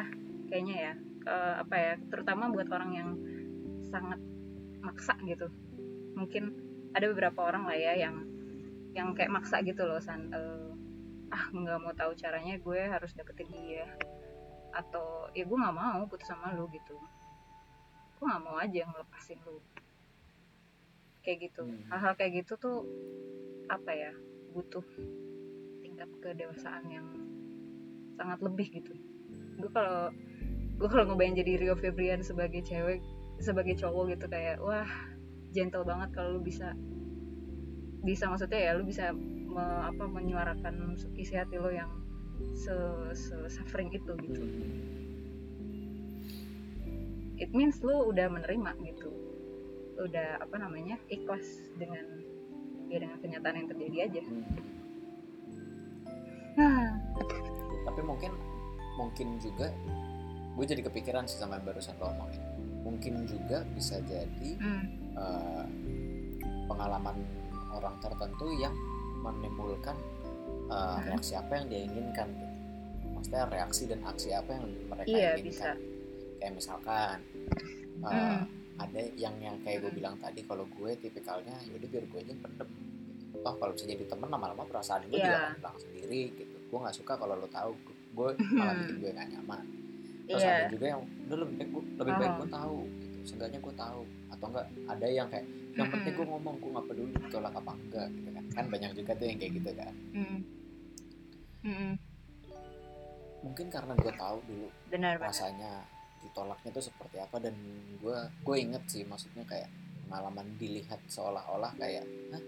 kayaknya 0.51 0.75
ya. 0.77 0.93
Eh, 1.27 1.55
apa 1.65 1.75
ya 1.75 1.93
terutama 2.07 2.53
buat 2.53 2.69
orang 2.69 2.91
yang 2.93 3.09
sangat 3.89 4.21
maksa 4.79 5.17
gitu. 5.25 5.49
Mungkin 6.13 6.43
ada 6.93 7.05
beberapa 7.09 7.39
orang 7.49 7.65
lah 7.65 7.77
ya 7.77 7.93
yang 7.97 8.23
yang 8.93 9.13
kayak 9.13 9.29
maksa 9.29 9.61
gitu 9.61 9.85
loh 9.85 10.01
san 10.01 10.29
eh, 10.33 10.71
ah 11.33 11.43
nggak 11.51 11.77
mau 11.83 11.93
tahu 11.93 12.15
caranya 12.15 12.55
gue 12.61 12.81
harus 12.85 13.11
dapetin 13.17 13.49
dia. 13.49 13.89
Atau 14.77 15.33
ya 15.33 15.41
gue 15.41 15.57
nggak 15.57 15.73
mau 15.75 16.05
putus 16.05 16.29
sama 16.29 16.53
lu 16.53 16.69
gitu. 16.69 16.93
Gue 18.21 18.25
nggak 18.29 18.43
mau 18.45 18.61
aja 18.61 18.85
ngelepasin 18.85 19.41
lu 19.41 19.57
kayak 21.27 21.51
gitu. 21.51 21.67
Hmm. 21.67 21.83
hal-hal 21.91 22.15
kayak 22.15 22.31
gitu 22.39 22.55
tuh 22.55 22.87
apa 23.67 23.91
ya 23.91 24.11
butuh 24.55 24.85
tingkat 25.83 26.07
kedewasaan 26.23 26.87
yang 26.87 27.07
sangat 28.15 28.39
lebih 28.39 28.71
gitu. 28.79 28.95
Gue 29.59 29.71
kalau 29.75 30.07
gue 30.79 30.87
kalau 30.87 31.03
ngebayang 31.11 31.35
jadi 31.35 31.51
Rio 31.59 31.75
Febrian 31.75 32.23
sebagai 32.23 32.63
cewek 32.63 33.03
sebagai 33.43 33.75
cowok 33.75 34.15
gitu 34.15 34.25
kayak 34.31 34.57
wah 34.63 34.87
gentle 35.51 35.83
banget 35.83 36.09
kalau 36.15 36.39
lu 36.39 36.41
bisa 36.41 36.71
bisa 38.07 38.29
maksudnya 38.31 38.61
ya 38.61 38.71
lu 38.79 38.87
bisa 38.87 39.11
me- 39.51 39.83
apa 39.83 40.05
menyuarakan 40.07 40.95
isi 41.17 41.35
hati 41.35 41.59
lo 41.59 41.69
yang 41.69 41.89
se, 42.55 42.73
se 43.13 43.35
suffering 43.49 43.89
itu 43.91 44.13
gitu. 44.21 44.41
It 47.37 47.53
means 47.53 47.77
lu 47.85 48.09
udah 48.09 48.33
menerima 48.33 48.71
gitu 48.81 48.96
udah 49.97 50.27
apa 50.39 50.55
namanya 50.57 50.95
ikhlas 51.07 51.45
dengan 51.75 52.05
ya 52.87 52.97
dengan 52.97 53.17
kenyataan 53.19 53.55
yang 53.57 53.67
terjadi 53.67 53.97
aja 54.07 54.21
Hmm. 56.57 56.89
mungkin 57.97 58.33
mungkin 58.97 59.27
juga 59.37 59.69
gue 60.53 60.65
jadi 60.65 60.81
kepikiran 60.85 61.25
sih 61.25 61.37
sama 61.37 61.57
yang 61.57 61.65
barusan 61.65 61.93
lo 61.97 62.09
omongin 62.09 62.41
mungkin 62.81 63.25
juga 63.25 63.61
bisa 63.73 64.01
jadi 64.01 64.51
Hmm. 64.57 64.85
eh, 65.13 65.65
pengalaman 66.65 67.17
orang 67.69 67.97
tertentu 67.99 68.53
yang 68.53 68.73
menimbulkan 69.21 69.97
eh, 70.67 70.97
Mhm. 70.97 71.03
reaksi 71.07 71.33
apa 71.33 71.51
yang 71.55 71.65
dia 71.69 71.81
inginkan 71.85 72.27
gitu. 72.27 72.55
Maksudnya 73.13 73.43
reaksi 73.47 73.83
dan 73.87 73.99
aksi 74.03 74.29
apa 74.29 74.49
yang 74.51 74.65
mereka 74.89 75.07
Iya, 75.07 75.31
inginkan. 75.37 75.45
bisa. 75.47 75.69
Kayak 76.37 76.53
misalkan 76.53 77.17
eh, 77.97 78.13
Hmm. 78.13 78.43
Ada 78.77 79.01
yang 79.13 79.35
yang 79.37 79.57
kayak 79.59 79.81
gue 79.81 79.89
Mhm. 79.89 79.97
bilang 79.97 80.15
tadi 80.17 80.41
kalau 80.41 80.65
gue 80.67 80.91
tipikalnya 80.95 81.55
yaudah 81.65 81.87
biar 81.87 82.05
gue 82.05 82.19
aja 82.19 82.29
yang 82.29 82.41
pendem. 82.41 82.69
Gitu. 82.69 83.37
Toh 83.39 83.55
kalau 83.55 83.71
bisa 83.71 83.85
jadi 83.85 84.03
temen 84.03 84.27
lama-lama 84.27 84.63
perasaan 84.63 85.01
gue 85.03 85.15
juga 85.15 85.27
Iya. 85.27 85.41
akan 85.43 85.53
hilang 85.55 85.77
sendiri 85.79 86.21
gitu. 86.35 86.55
Gue 86.63 86.79
nggak 86.79 86.95
suka 86.95 87.13
kalau 87.15 87.33
lo 87.33 87.47
tahu 87.47 87.71
gue 88.13 88.29
malah 88.51 88.73
bikin 88.75 88.95
gue 88.97 89.11
gak 89.11 89.29
nyaman. 89.29 89.63
Terus 90.25 90.41
Iya. 90.41 90.51
ada 90.51 90.65
juga 90.67 90.85
yang 90.87 91.01
udah 91.23 91.37
lebih 91.37 91.55
baik 91.55 91.69
gue 91.69 91.83
lebih 91.97 92.13
baik 92.15 92.29
Oh. 92.29 92.37
gue 92.37 92.49
tahu 92.51 92.77
gitu. 92.97 93.17
Seenggaknya 93.23 93.59
gue 93.59 93.75
tahu 93.75 94.01
atau 94.27 94.45
enggak 94.47 94.65
ada 94.85 95.07
yang 95.07 95.27
kayak 95.27 95.45
yang 95.73 95.89
penting 95.89 96.13
gue 96.13 96.25
ngomong 96.25 96.55
gue 96.57 96.69
nggak 96.69 96.85
peduli 96.85 97.11
ditolak 97.15 97.53
apa 97.53 97.71
enggak 97.75 98.07
gitu 98.11 98.29
kan 98.31 98.43
kan 98.51 98.65
banyak 98.67 98.91
juga 98.93 99.11
tuh 99.13 99.25
yang 99.25 99.37
kayak 99.37 99.53
gitu 99.53 99.69
kan 99.73 99.93
Hmm. 100.11 100.39
Hmm. 101.59 101.93
mungkin 103.39 103.67
karena 103.67 103.93
gue 103.93 104.11
tahu 104.11 104.37
dulu 104.43 104.67
Benar 104.87 105.13
benar. 105.17 105.29
Ditolaknya 106.23 106.69
tuh 106.73 106.85
seperti 106.85 107.17
apa 107.21 107.37
dan 107.41 107.53
gue 107.99 108.17
gue 108.43 108.55
inget 108.57 108.83
sih 108.89 109.03
maksudnya 109.05 109.43
kayak 109.45 109.69
pengalaman 110.07 110.47
dilihat 110.55 110.99
seolah-olah 111.11 111.75
kayak 111.75 112.05
hah 112.31 112.43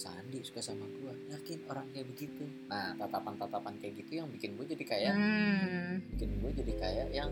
Sandi 0.00 0.40
suka 0.40 0.64
sama 0.64 0.88
gue 0.88 1.12
yakin 1.28 1.60
orang 1.68 1.84
kayak 1.92 2.08
begitu 2.08 2.48
nah 2.72 2.96
tatapan-tatapan 2.96 3.76
kayak 3.84 4.00
gitu 4.00 4.24
yang 4.24 4.28
bikin 4.32 4.56
gue 4.56 4.64
jadi 4.64 4.84
kayak 4.88 5.12
Hmm. 5.12 6.00
bikin 6.16 6.30
gue 6.40 6.50
jadi 6.64 6.72
kayak 6.80 7.08
yang 7.12 7.30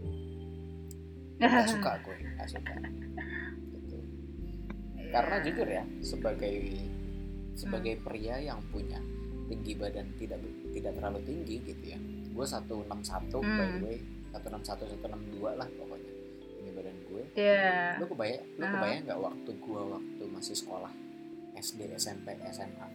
hmm, 0.00 1.36
gak 1.44 1.68
suka 1.68 2.00
gue 2.00 2.16
gak 2.40 2.48
suka 2.48 2.74
gitu. 3.76 3.96
karena 5.12 5.36
jujur 5.44 5.68
ya 5.68 5.84
sebagai 6.00 6.54
sebagai 7.54 7.94
pria 8.00 8.40
yang 8.40 8.64
punya 8.72 8.98
tinggi 9.46 9.76
badan 9.76 10.08
tidak 10.16 10.40
tidak 10.72 10.96
terlalu 10.96 11.20
tinggi 11.28 11.60
gitu 11.60 11.84
ya 11.92 11.98
gue 12.34 12.44
161 12.44 12.90
by 13.30 13.64
the 13.64 13.78
Hmm. 13.78 13.80
way 13.80 13.98
161 14.32 14.98
162 14.98 15.54
lah 15.54 15.68
pokoknya 15.70 16.12
tinggi 16.50 16.70
badan 16.72 16.96
gue 17.04 17.22
Iya. 17.34 17.96
lu 17.96 18.06
kebayang 18.06 18.44
lu 18.52 18.64
Aha. 18.64 18.72
kebayang 18.74 19.02
nggak 19.04 19.20
waktu 19.20 19.50
gue 19.54 19.80
waktu 19.88 20.22
masih 20.28 20.54
sekolah 20.56 20.92
SD 21.54 21.80
SMP 21.94 22.26
SMA 22.48 22.88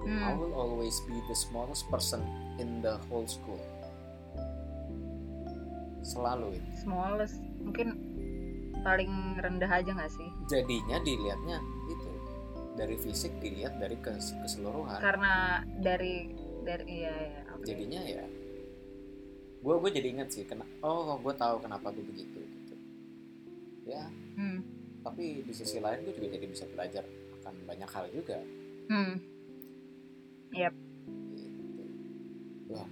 I 0.00 0.08
Hmm. 0.08 0.38
will 0.38 0.54
always 0.54 0.96
be 1.04 1.18
the 1.26 1.36
smallest 1.36 1.84
person 1.86 2.24
in 2.56 2.80
the 2.80 2.96
whole 3.06 3.26
school 3.26 3.60
selalu 6.00 6.56
itu 6.56 6.70
Smallest 6.80 7.36
mungkin 7.60 7.88
paling 8.80 9.12
rendah 9.36 9.68
aja 9.68 9.90
nggak 9.90 10.08
sih? 10.08 10.28
jadinya 10.48 10.96
dilihatnya 10.98 11.58
itu 11.86 12.08
dari 12.72 12.96
fisik 12.96 13.36
dilihat 13.36 13.76
dari 13.76 14.00
kes- 14.00 14.32
keseluruhan 14.38 14.96
Karena 14.96 15.60
dari 15.76 16.32
dari 16.60 16.84
iya 16.88 17.12
ya. 17.12 17.42
Jadinya 17.62 18.00
ya 18.00 18.24
gue 19.60 19.74
gue 19.76 19.90
jadi 19.92 20.08
inget 20.10 20.28
sih 20.30 20.42
kena 20.42 20.64
oh 20.80 21.16
gue 21.16 21.34
tahu 21.34 21.60
kenapa 21.60 21.90
gue 21.90 22.02
begitu 22.02 22.38
gitu 22.38 22.74
ya 23.86 24.08
Hmm. 24.30 24.64
tapi 25.02 25.42
di 25.42 25.52
sisi 25.52 25.76
lain 25.76 26.00
gue 26.00 26.12
juga 26.12 26.28
jadi 26.30 26.46
bisa 26.46 26.64
belajar 26.66 27.04
akan 27.36 27.54
banyak 27.66 27.88
hal 27.88 28.04
juga 28.08 28.38
Hmm. 28.88 29.14
gitu 30.50 30.72
wah 32.68 32.88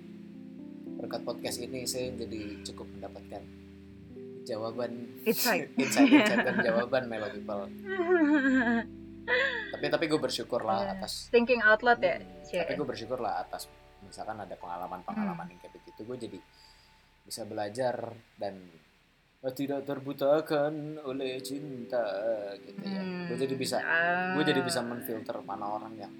berkat 0.98 1.22
podcast 1.22 1.58
ini 1.58 1.82
saya 1.82 2.12
jadi 2.12 2.40
cukup 2.62 2.86
mendapatkan 2.90 3.42
jawaban 4.44 5.08
Insight. 5.22 5.72
insight 5.80 6.08
insight 6.10 6.40
dan 6.42 6.56
jawaban 6.66 7.06
Melo 7.06 7.28
people 7.28 7.64
tapi 9.72 9.84
tapi 9.86 10.04
gue 10.06 10.16
bersyukur 10.18 10.60
lah 10.60 10.80
Iya. 10.82 10.92
atas 10.98 11.28
Thinking 11.28 11.60
out 11.60 11.80
loud 11.80 12.00
ya. 12.00 12.16
Hmm, 12.16 12.58
tapi 12.58 12.72
gue 12.74 12.86
bersyukur 12.86 13.18
lah 13.18 13.40
atas 13.40 13.68
misalkan 14.00 14.36
ada 14.36 14.54
pengalaman-pengalaman 14.54 15.46
yang 15.46 15.58
kayak 15.58 15.74
begitu 15.74 16.00
gue 16.02 16.16
jadi 16.20 16.38
bisa 17.22 17.42
belajar 17.44 17.94
dan 18.34 18.54
eh, 19.38 19.52
tidak 19.52 19.84
terbutakan 19.84 20.72
oleh 21.00 21.38
cinta 21.38 22.02
gitu 22.58 22.80
ya 22.80 23.02
gue 23.26 23.36
jadi 23.38 23.54
bisa 23.54 23.76
gue 24.32 24.44
jadi 24.44 24.60
bisa 24.60 24.80
Ah. 24.80 24.86
menfilter 24.86 25.36
mana 25.40 25.66
orang 25.72 25.94
yang 25.96 26.14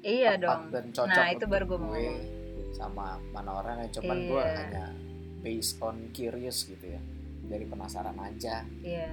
Iya 0.00 0.36
tepat 0.36 0.42
dong. 0.60 0.62
dan 0.68 0.84
cocok 0.90 1.16
Nah, 1.16 1.28
itu 1.30 1.44
baru 1.46 1.64
gue 1.64 1.78
mau 1.78 1.90
gue 1.90 2.12
sama 2.72 3.06
mana 3.30 3.50
orang 3.54 3.74
yang 3.80 3.92
cuman 3.94 4.18
gue 4.22 4.42
Iya. 4.42 4.52
hanya 4.58 4.84
based 5.40 5.80
on 5.80 5.96
curious 6.10 6.64
gitu 6.64 6.84
ya 6.86 7.00
dari 7.44 7.64
penasaran 7.64 8.12
aja 8.18 8.68
Iya. 8.78 9.08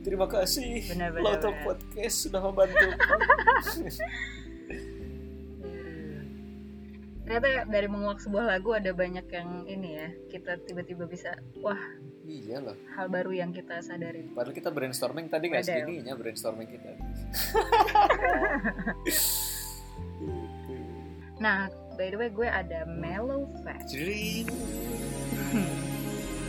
terima 0.00 0.24
kasih 0.26 0.84
Benar, 0.86 1.08
benar, 1.10 1.24
Loto 1.24 1.48
benar. 1.48 1.64
Podcast 1.66 2.16
sudah 2.20 2.40
membantu 2.42 2.84
Ternyata 7.30 7.70
dari 7.70 7.86
menguak 7.86 8.18
sebuah 8.18 8.42
lagu 8.42 8.74
ada 8.74 8.90
banyak 8.90 9.22
yang 9.30 9.62
ini 9.70 10.02
ya. 10.02 10.10
Kita 10.34 10.58
tiba-tiba 10.66 11.06
bisa 11.06 11.30
wah 11.62 11.78
iya 12.26 12.58
loh 12.58 12.74
hal 12.98 13.06
baru 13.06 13.30
yang 13.30 13.54
kita 13.54 13.78
sadari. 13.82 14.26
padahal 14.34 14.54
kita 14.54 14.70
brainstorming 14.70 15.30
tadi 15.30 15.46
nggak 15.50 15.62
segininya 15.62 16.18
brainstorming 16.18 16.66
kita. 16.66 16.90
Nah, 21.40 21.72
by 21.96 22.12
the 22.12 22.20
way 22.20 22.28
gue 22.28 22.44
ada 22.44 22.84
mellow 22.84 23.48
fact. 23.64 23.96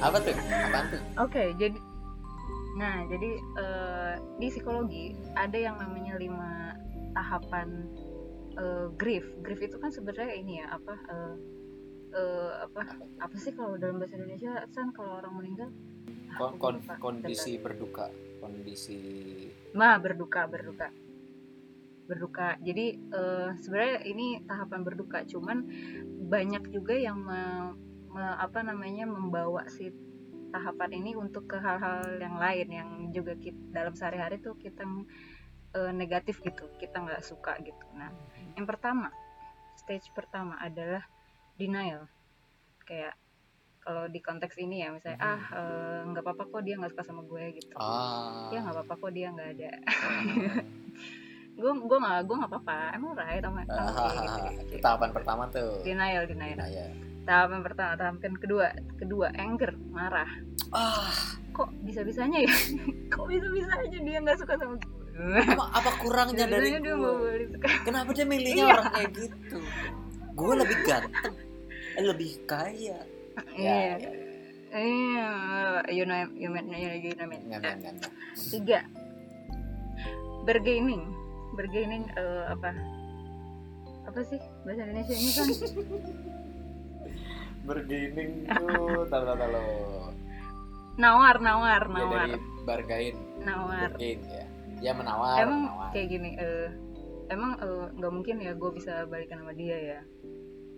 Apa 0.04 0.20
tuh 0.20 0.36
apaan 0.36 0.86
tuh 0.92 1.02
Oke, 1.16 1.56
jadi 1.56 1.80
nah 2.76 3.08
jadi 3.08 3.32
eh, 3.40 4.14
di 4.36 4.48
psikologi 4.52 5.16
ada 5.32 5.56
yang 5.56 5.80
namanya 5.80 6.20
lima 6.20 6.76
tahapan 7.16 7.88
eh, 8.56 8.88
grief. 8.96 9.26
Grief 9.40 9.62
itu 9.62 9.78
kan 9.78 9.92
sebenarnya 9.92 10.36
ini 10.36 10.60
ya 10.64 10.76
apa 10.76 10.94
eh, 10.98 11.36
eh, 12.12 12.52
apa 12.68 12.82
apa 13.20 13.36
sih 13.40 13.56
kalau 13.56 13.80
dalam 13.80 14.00
bahasa 14.00 14.20
Indonesia 14.20 14.52
san 14.72 14.92
kalau 14.92 15.20
orang 15.20 15.34
meninggal 15.40 15.70
Kon- 16.32 16.56
Aku 16.56 16.64
kon- 16.64 16.80
lupa. 16.80 16.96
kondisi 17.00 17.60
berduka 17.60 18.08
kondisi 18.40 19.00
mah 19.76 20.00
berduka 20.00 20.48
berduka 20.48 20.88
berduka 22.08 22.60
jadi 22.60 22.86
eh, 22.98 23.50
sebenarnya 23.64 24.00
ini 24.08 24.44
tahapan 24.44 24.82
berduka 24.84 25.24
cuman 25.28 25.64
banyak 26.28 26.72
juga 26.72 26.96
yang 26.96 27.20
me- 27.20 27.76
me- 28.12 28.38
apa 28.40 28.64
namanya 28.64 29.08
membawa 29.08 29.68
si 29.72 29.92
tahapan 30.52 31.00
ini 31.00 31.16
untuk 31.16 31.48
ke 31.48 31.56
hal-hal 31.56 32.20
yang 32.20 32.36
lain 32.36 32.68
yang 32.68 32.90
juga 33.16 33.40
kita, 33.40 33.60
dalam 33.72 33.96
sehari-hari 33.96 34.44
tuh 34.44 34.56
kita 34.60 34.84
eh, 35.80 35.92
negatif 35.96 36.44
gitu 36.44 36.68
kita 36.76 37.00
nggak 37.00 37.24
suka 37.24 37.56
gitu 37.64 37.86
nah 37.96 38.12
yang 38.58 38.68
pertama 38.68 39.10
stage 39.78 40.12
pertama 40.14 40.58
adalah 40.62 41.04
denial. 41.58 42.06
Kayak 42.86 43.16
kalau 43.82 44.06
di 44.06 44.22
konteks 44.22 44.62
ini 44.62 44.86
ya 44.86 44.94
misalnya 44.94 45.18
Mhm. 45.18 45.26
ah 45.26 45.44
eh, 45.58 46.00
nggak 46.14 46.24
apa-apa 46.24 46.44
kok 46.54 46.62
dia 46.62 46.76
nggak 46.78 46.92
suka 46.94 47.04
sama 47.06 47.22
gue 47.26 47.44
gitu. 47.58 47.76
Ah. 47.82 48.54
Ya 48.54 48.62
nggak 48.62 48.76
apa-apa 48.78 48.94
kok 48.98 49.12
dia 49.14 49.28
nggak 49.34 49.50
ada. 49.58 49.72
Gue 51.52 51.68
gue 51.78 51.98
nggak 52.00 52.26
gue 52.26 52.36
nggak 52.42 52.52
apa-apa. 52.58 52.78
Emang 52.96 53.12
right 53.14 53.44
sama 53.44 53.62
sama 53.68 53.92
dia 53.92 54.10
gitu, 54.16 54.38
gitu, 54.50 54.62
gitu. 54.72 54.82
tahapan 54.82 55.10
pertama 55.12 55.44
tuh. 55.52 55.84
Denial 55.84 56.24
denial. 56.26 56.58
Ya 56.64 56.88
tahapan 57.22 57.62
pertama 57.62 57.94
tahapan 57.98 58.34
kedua 58.38 58.68
kedua 58.98 59.28
anger 59.36 59.78
marah. 59.94 60.30
Ah. 60.74 61.12
Kok 61.52 61.70
bisa 61.84 62.02
bisanya 62.02 62.42
ya? 62.42 62.50
Kok 63.14 63.28
bisa 63.28 63.46
bisanya 63.52 64.00
dia 64.02 64.18
nggak 64.24 64.40
suka 64.40 64.56
sama 64.58 64.80
gue 64.80 65.01
apa, 65.22 65.64
apa 65.78 65.92
kurangnya 66.02 66.46
dari 66.50 66.82
gue 66.82 67.14
kenapa 67.86 68.10
dia 68.16 68.26
milihnya 68.26 68.66
Iya. 68.66 68.74
orang 68.74 68.88
kayak 68.90 69.12
gitu? 69.14 69.58
Gue 70.34 70.54
lebih 70.58 70.78
ganteng. 70.88 71.36
Eh, 72.00 72.04
lebih 72.04 72.32
kaya. 72.50 73.00
Iya. 73.54 73.78
Ya, 73.78 73.78
ya. 74.02 74.12
iya. 74.74 75.30
You 75.94 76.04
know 76.10 76.18
you 76.34 76.50
know 76.50 76.62
you 76.66 77.06
know, 77.14 77.62
tiga. 78.50 78.80
Bergaining 80.48 81.04
bergaining 81.54 82.04
eh, 82.18 82.44
apa? 82.50 82.74
Apa 84.10 84.20
sih 84.26 84.42
bahasa 84.66 84.82
Indonesia 84.90 85.14
ini 85.16 85.32
kan 85.32 85.48
bergaining 87.70 88.50
tuh 88.50 89.06
tahu 89.06 89.24
tahu 89.30 89.36
tahu 89.38 89.62
nawar 90.98 91.38
nawar 91.38 91.84
ya 91.86 91.94
nawar. 91.94 92.26
Dari 92.26 92.66
bargain. 92.66 93.16
Nawar. 93.46 93.90
Bargain 93.94 94.20
ya 94.26 94.51
ya 94.82 94.92
menawar 94.92 95.38
emang 95.40 95.62
menawar. 95.70 95.90
kayak 95.94 96.08
gini 96.10 96.30
eh 96.36 96.70
emang 97.30 97.52
eh, 97.58 97.86
nggak 97.96 98.12
mungkin 98.12 98.36
ya 98.38 98.52
gue 98.52 98.72
bisa 98.74 99.06
balikan 99.06 99.40
sama 99.40 99.54
dia 99.54 99.78
ya? 99.78 100.00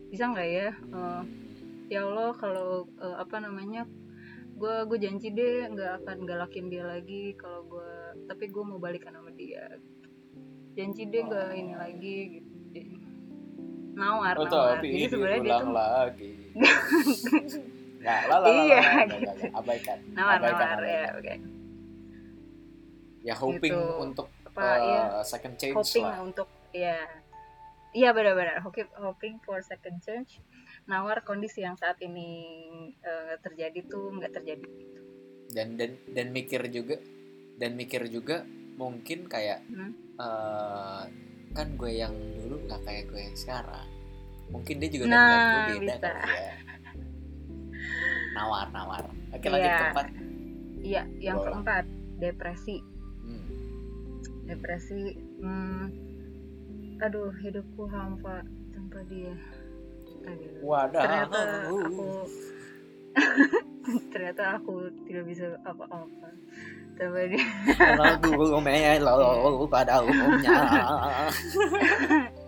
Bisa 0.07 0.29
nggak 0.29 0.45
ya? 0.45 0.69
Eh, 0.69 1.21
ya 1.89 1.99
Allah 2.05 2.29
kalau 2.35 2.85
eh, 2.95 3.15
apa 3.17 3.39
namanya 3.39 3.87
gue 4.53 4.75
gue 4.85 4.97
janji 4.99 5.33
deh 5.33 5.65
nggak 5.67 6.05
akan 6.05 6.17
galakin 6.23 6.69
dia 6.69 6.85
lagi 6.85 7.33
kalau 7.33 7.65
gue 7.65 7.89
tapi 8.27 8.47
gue 8.47 8.63
mau 8.63 8.77
balikan 8.77 9.15
sama 9.15 9.33
dia. 9.33 9.65
Janji 10.73 11.05
deh 11.05 11.21
nggak 11.23 11.47
ini 11.53 11.73
lagi 11.73 12.15
gitu. 12.37 12.45
Nawar 13.93 14.33
Oh, 14.35 14.45
nawar. 14.45 14.81
jadi 14.81 15.05
sebenarnya 15.05 15.41
dia 15.41 15.57
tuh 15.57 15.71
lagi. 15.71 16.31
Nggak, 18.03 18.19
lah, 18.27 18.35
lah, 18.35 18.51
lah, 18.51 18.63
Iya, 18.67 18.81
lah, 18.83 19.03
gitu. 19.07 19.45
abaikan. 19.55 19.97
nawar 20.11 20.35
abaikan, 20.35 20.59
nawar 20.67 20.83
ya 20.83 21.03
abaikan. 21.07 21.13
oke 21.15 21.33
Ya 23.23 23.33
hoping 23.33 23.71
Gitu. 23.71 23.97
untuk 23.97 24.27
apa 24.45 24.62
uh, 24.62 24.77
ya 24.83 25.01
second 25.23 25.55
change 25.55 25.73
hoping 25.73 26.03
lah. 26.03 26.19
untuk 26.21 26.45
ya 26.69 26.99
iya 27.91 28.12
benar-benar 28.12 28.59
hoping 28.59 28.86
hoping 28.95 29.36
for 29.39 29.57
second 29.62 29.97
change 29.99 30.43
nawar 30.83 31.21
kondisi 31.21 31.62
yang 31.62 31.73
saat 31.73 31.95
ini 31.99 32.27
eh, 32.99 33.39
terjadi 33.39 33.79
tuh 33.83 34.12
nggak 34.12 34.33
terjadi 34.33 34.62
gitu. 34.62 34.99
Dan 35.49 35.73
dan 35.73 35.95
dan 36.07 36.27
mikir 36.29 36.67
juga 36.67 36.99
dan 37.55 37.73
mikir 37.73 38.03
juga 38.07 38.43
mungkin 38.73 39.25
kayak 39.25 39.63
Hmm. 39.65 39.93
eh, 40.13 41.03
kan 41.51 41.67
gue 41.71 41.91
yang 41.93 42.12
dulu 42.36 42.59
nggak 42.62 42.81
kayak 42.83 43.03
gue 43.07 43.21
yang 43.23 43.36
sekarang. 43.36 43.88
Mungkin 44.49 44.75
dia 44.77 44.89
juga 44.91 45.05
Nah, 45.07 45.23
gue 45.69 45.79
beda 45.79 45.95
bisa. 45.95 46.09
kali 46.12 46.36
ya. 46.36 46.55
Nawar 48.33 48.67
nawar. 48.69 49.03
Oke 49.31 49.47
lanjut 49.47 49.63
Iya. 49.63 49.79
keempat. 49.79 50.07
iya 50.83 51.01
yang 51.17 51.38
Bola. 51.38 51.47
keempat 51.53 51.86
depresi. 52.19 52.77
Depresi 54.43 55.15
hmm, 55.39 55.86
aduh 56.99 57.32
hidupku 57.39 57.84
hampa 57.88 58.43
tanpa 58.71 58.99
dia 59.08 59.34
aduh 60.23 60.51
Wadah. 60.63 61.03
ternyata 61.03 61.39
aku 61.67 62.08
ternyata 64.13 64.43
aku 64.58 64.73
tidak 65.06 65.23
bisa 65.27 65.45
apa-apa 65.63 66.27
tanpa 66.93 67.25
dia 67.25 67.41
lagu 67.97 68.62
melo 68.62 69.65
pada 69.65 70.06
umumnya. 70.06 70.53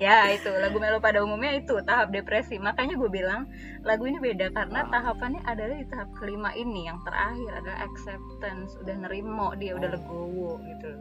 ya 0.06 0.30
itu 0.32 0.54
lagu 0.62 0.78
melo 0.78 1.02
pada 1.02 1.26
umumnya 1.26 1.58
itu 1.58 1.74
tahap 1.84 2.14
depresi 2.14 2.62
makanya 2.62 2.94
gue 2.94 3.10
bilang 3.10 3.50
lagu 3.82 4.06
ini 4.06 4.22
beda 4.22 4.54
karena 4.54 4.86
Ah. 4.86 4.90
tahapannya 4.92 5.42
adalah 5.44 5.76
di 5.76 5.88
tahap 5.90 6.10
kelima 6.16 6.54
ini 6.54 6.86
yang 6.86 7.02
terakhir 7.02 7.52
adalah 7.58 7.80
acceptance 7.90 8.78
udah 8.80 8.96
nerimo 9.02 9.58
dia 9.58 9.74
udah 9.74 9.90
Oh. 9.90 9.94
legowo 9.98 10.52
gitu 10.62 10.92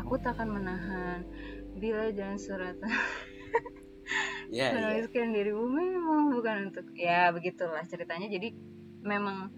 aku 0.00 0.16
tak 0.18 0.34
akan 0.34 0.48
menahan 0.50 1.18
bila 1.76 2.08
jalan 2.10 2.36
suratan 2.36 2.90
ya. 4.50 4.74
menuliskan 4.74 5.30
dirimu 5.30 5.64
memang 5.68 6.34
bukan 6.34 6.56
untuk 6.70 6.86
ya 6.96 7.30
begitulah 7.30 7.84
ceritanya 7.86 8.26
jadi 8.26 8.50
memang 9.00 9.52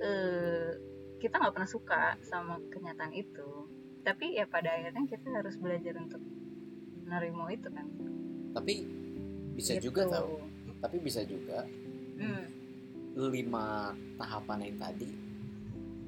eh, 0.00 0.68
kita 1.16 1.38
nggak 1.38 1.54
pernah 1.54 1.70
suka 1.70 2.18
sama 2.22 2.60
kenyataan 2.68 3.12
itu 3.12 3.68
tapi 4.02 4.34
ya 4.34 4.46
pada 4.46 4.70
akhirnya 4.70 5.04
kita 5.06 5.28
harus 5.32 5.56
belajar 5.56 5.96
untuk 5.96 6.20
nerimo 7.04 7.46
itu 7.48 7.66
kan 7.70 7.86
Tapi 8.52 8.74
bisa 9.52 9.76
Gitu. 9.76 9.88
juga 9.88 10.08
tau. 10.08 10.42
Tapi 10.78 10.96
bisa 10.98 11.20
juga 11.22 11.64
Hmm. 12.16 12.44
lima 13.16 13.90
tahapan 14.16 14.58
yang 14.64 14.76
tadi. 14.78 15.10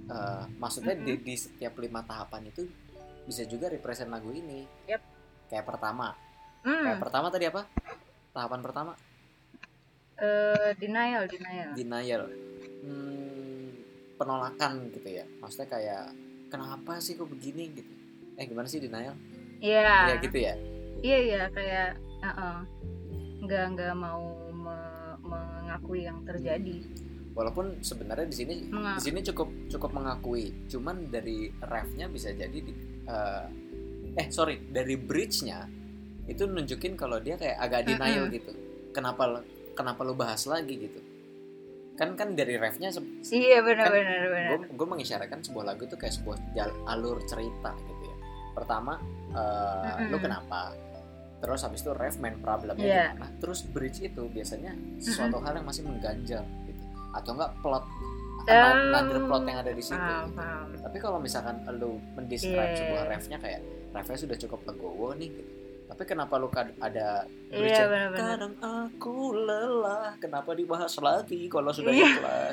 eh, 0.08 0.44
maksudnya 0.56 0.96
di, 0.96 1.20
di 1.20 1.34
setiap 1.36 1.76
lima 1.76 2.00
tahapan 2.00 2.48
itu 2.48 2.64
bisa 3.28 3.44
juga 3.44 3.68
represent 3.68 4.08
lagu 4.08 4.32
ini. 4.32 4.64
Yap. 4.88 5.04
Kayak 5.46 5.68
pertama. 5.68 6.16
Hmm. 6.64 6.82
Kayak 6.82 6.98
pertama 6.98 7.26
tadi 7.28 7.44
apa? 7.46 7.62
Tahapan 8.32 8.60
pertama 8.60 8.92
Eh, 10.18 10.70
denial 10.74 11.30
denial 11.30 11.70
denial. 11.72 12.22
Hmm, 12.82 13.70
penolakan 14.18 14.90
gitu 14.90 15.06
ya. 15.06 15.22
Maksudnya 15.38 15.68
kayak 15.70 16.04
kenapa 16.48 16.98
sih 16.98 17.14
kok 17.14 17.30
begini 17.30 17.70
gitu. 17.70 17.92
Eh 18.34 18.44
gimana 18.44 18.66
sih 18.66 18.80
denial? 18.80 19.14
iya 19.58 20.10
Ya 20.10 20.14
gitu 20.18 20.38
ya. 20.38 20.54
iya 20.98 21.18
iya 21.20 21.42
kayak 21.50 21.88
uh-uh. 22.20 22.62
nggak 23.38 23.64
nggak 23.74 23.94
mau 23.94 24.22
me- 24.50 25.18
mengakui 25.22 26.02
yang 26.02 26.22
terjadi 26.22 26.82
Walaupun 27.34 27.78
sebenarnya 27.78 28.26
di 28.26 28.34
sini 28.34 28.54
di 28.66 29.02
sini 29.02 29.22
cukup 29.22 29.46
cukup 29.70 29.94
mengakui 29.94 30.50
cuman 30.66 31.06
dari 31.06 31.54
refnya 31.62 32.10
bisa 32.10 32.30
jadi 32.30 32.50
di, 32.50 32.70
eh, 33.08 33.44
eh 34.14 34.28
sorry 34.28 34.60
dari 34.68 34.94
bridge-nya 34.94 35.64
itu 36.28 36.44
nunjukin 36.44 36.92
kalau 36.92 37.16
dia 37.18 37.34
kayak 37.34 37.56
agak 37.56 37.88
denial 37.88 38.28
Mm-mm. 38.28 38.36
gitu. 38.36 38.52
Kenapa 38.92 39.24
lo- 39.24 39.46
kenapa 39.72 40.00
lu 40.02 40.12
bahas 40.12 40.44
lagi 40.44 40.76
gitu? 40.76 41.00
Kan 41.96 42.14
kan 42.14 42.36
dari 42.36 42.54
refnya 42.54 42.92
iya 43.28 43.58
benar 43.58 43.90
Kan 43.90 43.94
benar 43.96 44.22
benar. 44.28 44.58
gue 44.70 44.86
mengisyaratkan 44.86 45.40
sebuah 45.42 45.72
lagu 45.72 45.82
itu 45.82 45.96
kayak 45.96 46.14
sebuah 46.14 46.36
jal- 46.52 46.78
alur 46.86 47.18
cerita 47.24 47.72
gitu 47.74 48.02
ya. 48.04 48.16
Pertama 48.54 49.00
eh, 49.28 50.06
lu 50.06 50.14
Mm-mm. 50.14 50.20
kenapa? 50.20 50.76
Terus 51.38 51.62
habis 51.62 51.80
itu 51.80 51.94
ref 51.94 52.18
main 52.18 52.34
problemnya 52.38 52.82
Iya. 52.82 53.04
gimana? 53.14 53.30
Terus 53.38 53.62
bridge 53.64 54.02
itu 54.02 54.26
biasanya 54.26 54.74
sesuatu 54.98 55.38
hal 55.38 55.54
yang 55.54 55.66
masih 55.66 55.86
mengganjal 55.86 56.42
gitu. 56.66 56.82
Atau 57.14 57.38
enggak 57.38 57.54
plot 57.62 57.84
Oh. 58.50 58.72
another 58.88 59.20
plot 59.20 59.42
yang 59.44 59.58
ada 59.58 59.70
di 59.70 59.80
situ 59.80 59.94
paham 59.94 60.24
gitu. 60.24 60.36
paham 60.36 60.66
tapi 60.78 60.96
kalau 60.98 61.18
misalkan 61.18 61.56
lu 61.72 61.90
mendescribe 62.14 62.56
Iya. 62.66 62.78
sebuah 62.78 63.04
refnya 63.06 63.36
kayak 63.36 63.60
refnya 63.90 64.18
sudah 64.18 64.36
cukup 64.38 64.60
legowo 64.64 65.12
nih 65.14 65.28
gitu 65.30 65.52
tapi 65.86 66.02
kenapa 66.04 66.36
lu 66.36 66.48
ada 66.78 67.24
iya 67.48 67.54
bridge 67.54 67.72
yang, 67.74 67.88
benar 67.88 68.08
benar 68.10 68.28
kadang 68.34 68.54
aku 68.60 69.14
lelah 69.34 70.08
kenapa 70.16 70.50
dibahas 70.52 70.92
lagi 70.98 71.40
kalau 71.46 71.70
sudah 71.70 71.90
Iya. 71.90 72.08
ikhlas 72.10 72.52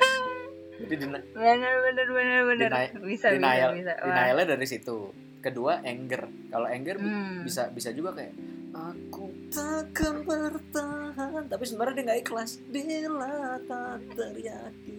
jadi 0.76 0.94
dina- 0.98 1.26
benar 1.30 1.74
benar 1.82 2.06
benar 2.06 2.40
benar 2.46 2.68
Deni- 2.70 2.92
bisa 3.06 3.26
denial 3.30 3.70
bisa 3.72 3.92
bisa 3.92 3.92
Wah. 3.98 4.08
denialnya 4.10 4.46
dari 4.50 4.66
situ 4.66 4.96
kedua 5.38 5.80
anger 5.80 6.22
kalau 6.48 6.66
anger 6.66 6.96
Hmm. 6.96 7.40
bisa 7.40 7.68
bisa 7.70 7.88
juga 7.90 8.12
kayak 8.12 8.32
aku 8.76 9.32
takkan 9.48 10.22
bertahan. 10.26 11.42
Tapi 11.48 11.64
sebenarnya 11.64 11.94
dia 11.96 12.04
nggak 12.12 12.20
ikhlas. 12.26 12.50
Bila 12.68 13.56
tak 13.64 14.00
terjadi. 14.12 14.92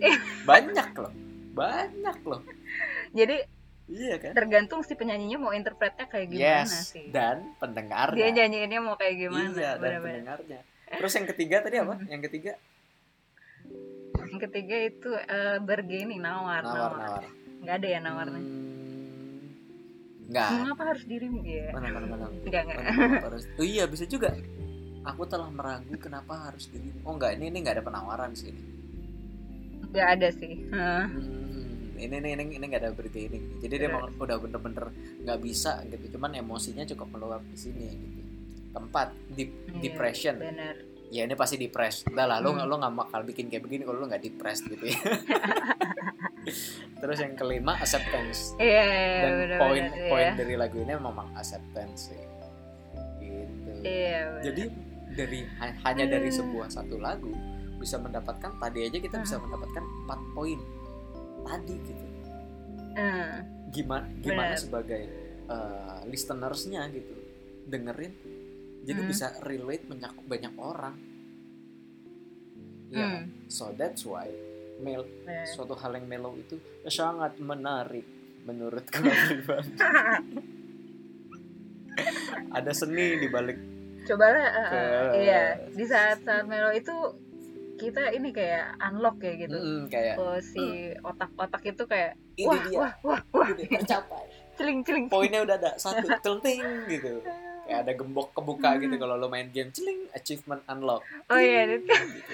Banyak 0.49 0.89
loh. 0.97 1.13
Banyak 1.53 2.17
loh. 2.25 2.41
Jadi 3.13 3.37
iya 3.87 4.19
kan? 4.19 4.35
tergantung 4.35 4.83
si 4.83 4.99
penyanyinya 4.99 5.39
mau 5.39 5.55
interpretnya 5.55 6.05
kayak 6.11 6.27
gimana 6.27 6.67
yes. 6.67 6.91
sih. 6.91 7.07
Dan 7.09 7.55
pendengarnya. 7.57 8.17
Dia 8.17 8.29
nyanyiinnya 8.33 8.79
mau 8.83 8.95
kayak 8.99 9.15
gimana 9.15 9.49
iya 9.53 9.71
dan 9.75 9.81
benar-benar 9.81 10.01
pendengarnya. 10.03 10.59
Terus 10.87 11.13
yang 11.19 11.27
ketiga 11.35 11.55
tadi 11.63 11.75
apa? 11.79 11.95
Yang 12.07 12.21
ketiga? 12.31 12.53
Yang 14.27 14.39
ketiga 14.49 14.75
itu 14.87 15.11
eh, 15.15 15.57
bergaining 15.63 16.19
nawar. 16.19 16.63
Nawar 16.63 16.75
nawar. 16.75 16.91
Nawar. 16.99 17.23
Nggak 17.57 17.75
ada 17.81 17.87
ya 17.87 17.99
nawarnya? 17.99 18.41
Hmm, 18.41 18.76
nggak. 20.27 20.49
Mengapa 20.59 20.83
harus 20.91 21.03
dirimu 21.07 21.39
ya 21.41 21.71
mana 21.71 21.87
mana 21.89 22.05
mana? 22.05 22.25
Enggak 22.43 22.61
enggak 22.67 23.23
harus. 23.23 23.43
Oh 23.55 23.63
iya 23.63 23.83
bisa 23.87 24.03
juga. 24.03 24.35
Aku 25.07 25.23
telah 25.23 25.47
meragu 25.47 25.95
kenapa 25.95 26.51
harus 26.51 26.67
diri 26.67 26.91
oh 27.01 27.15
enggak 27.15 27.39
ini 27.39 27.47
ini 27.47 27.57
nggak 27.63 27.79
ada 27.79 27.83
penawaran 27.85 28.35
sih 28.35 28.51
ini 28.51 28.61
enggak 29.87 30.07
ada 30.19 30.27
sih. 30.35 30.53
Hah. 30.75 31.07
Hmm, 31.07 31.95
ini 31.95 32.15
ini 32.19 32.29
ini 32.35 32.43
ini 32.59 32.65
nggak 32.67 32.81
ada 32.83 32.91
bergaining 32.91 33.63
jadi 33.63 33.73
dia 33.73 33.87
Bener. 33.87 34.03
emang 34.03 34.19
udah 34.19 34.37
bener-bener 34.37 34.85
nggak 35.23 35.39
bisa 35.39 35.79
gitu. 35.87 36.19
Cuman 36.19 36.35
emosinya 36.35 36.83
cukup 36.83 37.07
meluap 37.15 37.41
di 37.47 37.57
sini 37.57 37.87
gitu. 37.87 38.21
Keempat 38.75 39.09
deep, 39.33 39.49
Iya, 39.49 39.79
depression. 39.79 40.35
benar 40.37 40.75
ya 41.07 41.23
ini 41.23 41.33
pasti 41.33 41.55
depres 41.55 42.03
udah 42.05 42.25
lah 42.25 42.37
lo 42.37 42.51
Hmm. 42.51 42.63
lo 42.63 42.75
nggak 42.75 42.93
bakal 42.97 43.21
bikin 43.23 43.47
kayak 43.47 43.61
begini 43.61 43.83
kalau 43.83 43.97
lo 43.97 44.07
nggak 44.07 44.21
depres 44.21 44.59
gitu 44.61 44.85
ya 44.85 44.97
terus 46.97 47.17
yang 47.17 47.33
kelima 47.33 47.75
acceptance 47.75 48.55
iya 48.57 48.83
iya, 48.83 49.19
dan 49.21 49.31
benar 49.37 49.57
poin 49.59 49.83
benar, 49.85 50.09
poin 50.09 50.23
iya. 50.23 50.33
dari 50.33 50.55
lagu 50.55 50.77
ini 50.77 50.93
memang 50.93 51.27
acceptance 51.33 52.09
sih 52.09 52.21
gitu 53.19 53.71
iya 53.83 54.19
benar. 54.29 54.43
jadi 54.43 54.63
dari 55.09 55.39
ha- 55.53 55.77
hanya 55.83 56.05
dari 56.09 56.29
Hmm. 56.29 56.37
sebuah 56.37 56.67
satu 56.69 56.95
lagu 56.97 57.31
bisa 57.77 57.95
mendapatkan 57.95 58.51
tadi 58.57 58.79
aja 58.83 58.97
kita 58.97 59.17
bisa 59.19 59.37
mendapatkan 59.37 59.83
empat 59.83 60.19
poin 60.33 60.59
tadi 61.43 61.75
gitu 61.79 62.05
Eh, 62.97 63.37
gimana 63.69 64.09
gimana 64.17 64.51
Benar. 64.51 64.57
sebagai 64.57 65.03
uh, 65.45 66.01
listenersnya 66.03 66.89
gitu 66.89 67.13
dengerin 67.63 68.09
jadi 68.83 68.99
Hmm. 68.99 69.09
bisa 69.09 69.27
relate 69.41 69.85
banyak 69.85 70.13
banyak 70.23 70.53
orang. 70.55 70.95
Ya. 72.87 73.03
Hmm, 73.19 73.21
so 73.47 73.71
that's 73.71 74.03
why 74.03 74.31
mel 74.77 75.03
benar. 75.03 75.43
suatu 75.49 75.73
hal 75.73 75.91
yang 75.91 76.05
mellow 76.05 76.33
itu 76.33 76.55
sangat 76.85 77.35
menarik 77.37 78.05
menurut 78.43 78.85
pribadi. 78.93 79.73
Ada 82.49 82.71
seni 82.73 83.17
di 83.17 83.27
balik 83.27 83.57
cobalah 84.07 84.39
eh, 84.39 84.55
eh, 84.55 84.71
Ke- 84.71 85.15
iya. 85.19 85.43
Di 85.67 85.83
saat 85.83 86.23
saat 86.23 86.47
melo 86.47 86.71
itu 86.71 86.93
kita 87.75 88.09
ini 88.09 88.31
kayak 88.31 88.79
unlock 88.79 89.19
ya 89.19 89.33
gitu. 89.35 89.53
Mm, 89.53 89.81
kayak 89.91 90.15
oh 90.15 90.39
si 90.39 90.63
otak-otak 90.97 91.61
itu 91.67 91.83
kayak 91.83 92.15
ini 92.35 92.47
wah 92.47 92.61
dia. 92.63 92.77
wah 92.79 92.93
wah 93.03 93.21
wah. 93.35 93.47
Ini 93.51 93.67
tercapai. 93.77 94.23
Celing 94.57 94.79
celing. 94.81 95.05
Poinnya 95.05 95.43
udah 95.43 95.55
ada 95.59 95.71
satu 95.75 96.07
celting 96.23 96.61
gitu 96.87 97.19
kayak 97.67 97.79
ada 97.83 97.93
gembok 97.93 98.31
kebuka 98.31 98.79
gitu 98.79 98.95
kalau 98.95 99.15
lo 99.15 99.27
main 99.27 99.51
game 99.51 99.69
celing 99.69 100.07
achievement 100.11 100.63
unlock. 100.65 101.03
Oh 101.27 101.35
iya 101.37 101.67
itu. 101.67 101.83
Gitu. 101.83 102.33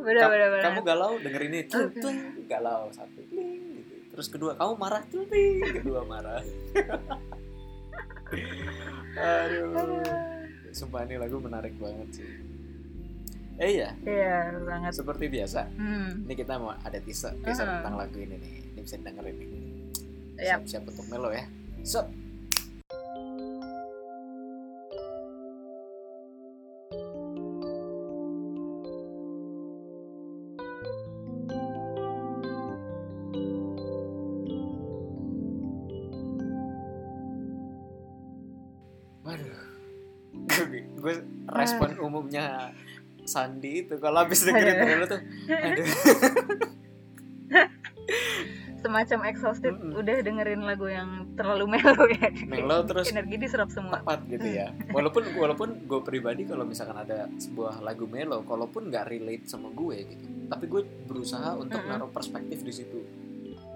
benar 0.00 0.22
Ka- 0.24 0.30
benar 0.32 0.48
benar 0.48 0.64
kamu 0.64 0.80
galau 0.80 1.12
denger 1.20 1.42
ini. 1.44 1.58
Oke. 1.66 2.00
celing, 2.00 2.20
galau. 2.46 2.88
Satu 2.88 3.20
gitu. 3.20 3.36
terus 4.10 4.26
kedua 4.26 4.54
kamu 4.54 4.72
marah. 4.74 5.02
Celing, 5.06 5.60
kedua 5.76 6.00
marah. 6.04 6.40
Aduh. 9.18 10.06
Sumpah 10.70 11.02
ini 11.02 11.18
lagu 11.18 11.42
menarik 11.42 11.74
banget 11.76 12.22
sih. 12.22 12.28
Eh 13.60 13.76
iya. 13.76 13.92
Iya 14.00 14.56
banget. 14.62 14.92
Seperti 14.96 15.28
biasa 15.28 15.68
hmm. 15.68 16.24
ini 16.24 16.34
kita 16.34 16.56
mau 16.56 16.72
ada 16.72 16.96
teaser 16.96 17.34
teaser 17.42 17.66
Ah. 17.66 17.82
tentang 17.82 17.94
lagu 17.98 18.16
ini 18.16 18.38
nih. 18.38 18.52
Ini 18.72 18.80
bisa 18.80 18.96
dengerin 18.96 19.36
nih. 19.36 19.48
Siap-siap 20.40 20.82
untuk 20.88 21.06
melo 21.10 21.28
ya. 21.28 21.44
Sup. 21.84 22.08
Waduh, 39.30 39.58
gue 40.96 41.14
respon 41.48 41.90
umumnya 41.98 42.74
Sandi 43.22 43.86
itu 43.86 43.94
kalau 43.96 44.26
habis 44.26 44.42
dengerin 44.42 44.74
dulu 44.80 45.04
tuh, 45.06 45.20
aduh, 45.46 45.86
semacam 48.80 49.18
exhausted 49.28 49.76
Mm-mm. 49.76 49.92
udah 49.92 50.16
dengerin 50.18 50.64
lagu 50.64 50.88
yang 50.88 51.28
terlalu 51.36 51.68
melo 51.68 52.08
ya 52.08 52.32
Melo 52.42 52.80
terus 52.82 53.12
energi 53.12 53.36
diserap 53.36 53.68
semua 53.68 54.00
tepat 54.00 54.24
gitu 54.26 54.48
ya. 54.48 54.72
Walaupun 54.90 55.36
walaupun 55.36 55.68
gue 55.84 56.00
pribadi 56.00 56.48
kalau 56.48 56.64
misalkan 56.64 56.96
ada 56.96 57.28
sebuah 57.36 57.84
lagu 57.84 58.08
melo, 58.08 58.40
kalaupun 58.42 58.88
nggak 58.88 59.04
relate 59.06 59.44
sama 59.46 59.68
gue 59.70 59.96
gitu, 60.08 60.24
tapi 60.48 60.64
gue 60.66 60.82
berusaha 61.06 61.54
untuk 61.54 61.76
Mm-mm. 61.76 61.92
naruh 61.92 62.10
perspektif 62.10 62.64
di 62.64 62.72
situ. 62.72 63.00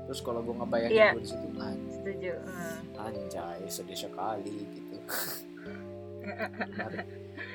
Terus 0.04 0.20
kalau 0.20 0.40
gue 0.40 0.52
ngebayangin 0.52 0.96
Iya. 0.96 1.08
gue 1.12 1.22
di 1.22 1.30
situ, 1.30 1.46
setuju 1.90 2.32
Hmm. 2.44 3.04
anjay 3.04 3.60
sedih 3.68 3.98
sekali 3.98 4.52
gitu. 4.72 4.83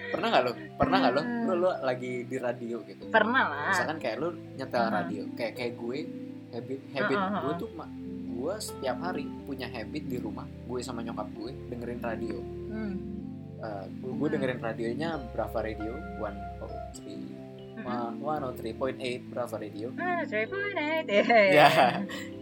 Pernah 0.09 0.27
nggak 0.27 0.43
lo? 0.43 0.51
Pernah 0.75 0.97
nggak 0.99 1.13
lo? 1.13 1.21
Lo 1.21 1.53
lo 1.55 1.71
lagi 1.81 2.25
di 2.25 2.38
radio 2.38 2.81
gitu. 2.83 3.09
pernah 3.09 3.43
lah 3.45 3.67
Misalkan 3.69 3.97
kayak 3.97 4.17
lo 4.17 4.29
nyetel 4.33 4.81
Hmm. 4.81 4.93
radio, 4.95 5.21
kayak 5.33 5.53
kayak 5.55 5.73
gue 5.75 5.97
habit 6.49 6.79
habit 6.91 7.17
Hmm, 7.19 7.39
gue 7.39 7.53
tuh 7.57 7.69
gue 8.31 8.53
setiap 8.57 8.97
hari 8.99 9.27
punya 9.43 9.67
habit 9.67 10.03
di 10.05 10.17
rumah 10.17 10.47
gue 10.65 10.79
sama 10.79 11.03
nyokap 11.03 11.27
gue 11.31 11.51
dengerin 11.69 12.01
radio 12.01 12.38
hmm. 12.39 12.95
Uh, 13.59 13.85
gue 13.91 14.15
Hmm. 14.17 14.33
dengerin 14.33 14.59
radionya 14.59 15.09
Brava 15.29 15.59
Radio 15.59 15.91
103 16.15 16.23
Hmm. 16.23 16.47
uh, 16.63 17.48
103.8 17.81 18.99
Brava 19.27 19.55
Radio. 19.55 19.87
Ah, 19.95 20.21
three 20.23 20.45
point 20.45 20.75
eight. 20.75 21.05
ya 21.57 21.69
Ya, 21.69 21.69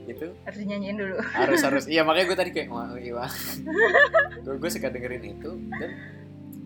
itu 0.07 0.27
harus 0.43 0.59
nyanyiin 0.61 0.95
dulu. 0.95 1.15
harus 1.21 1.59
harus. 1.61 1.83
Iya 1.85 2.01
makanya 2.01 2.25
gue 2.27 2.37
tadi 2.37 2.51
kayak 2.51 2.67
wah 2.69 2.87
iya. 2.95 3.25
Gue 4.45 4.55
gue 4.55 4.69
suka 4.69 4.87
dengerin 4.87 5.23
itu 5.27 5.51
dan 5.75 5.91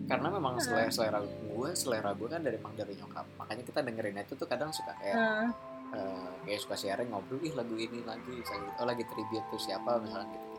karena 0.06 0.28
memang 0.28 0.58
selera 0.58 0.90
selera 0.90 1.18
gue 1.22 1.70
selera 1.72 2.10
gue 2.12 2.28
kan 2.28 2.40
dari 2.40 2.56
emang 2.56 2.74
dari 2.74 2.94
nyokap. 2.94 3.26
Makanya 3.36 3.62
kita 3.64 3.80
dengerin 3.80 4.16
itu 4.18 4.32
tuh 4.34 4.46
kadang 4.46 4.70
suka 4.70 4.92
kayak 4.96 5.16
Hmm. 5.16 5.50
uh, 5.92 6.32
kayak 6.48 6.56
suka 6.56 6.72
sharing 6.74 7.12
ngobrol 7.12 7.36
ih 7.40 7.52
lagu 7.52 7.76
ini 7.76 8.00
lagi 8.02 8.40
oh 8.80 8.86
lagi 8.86 9.04
tribute 9.04 9.44
tuh 9.48 9.60
siapa 9.60 10.00
misalnya 10.00 10.24
gitu 10.32 10.51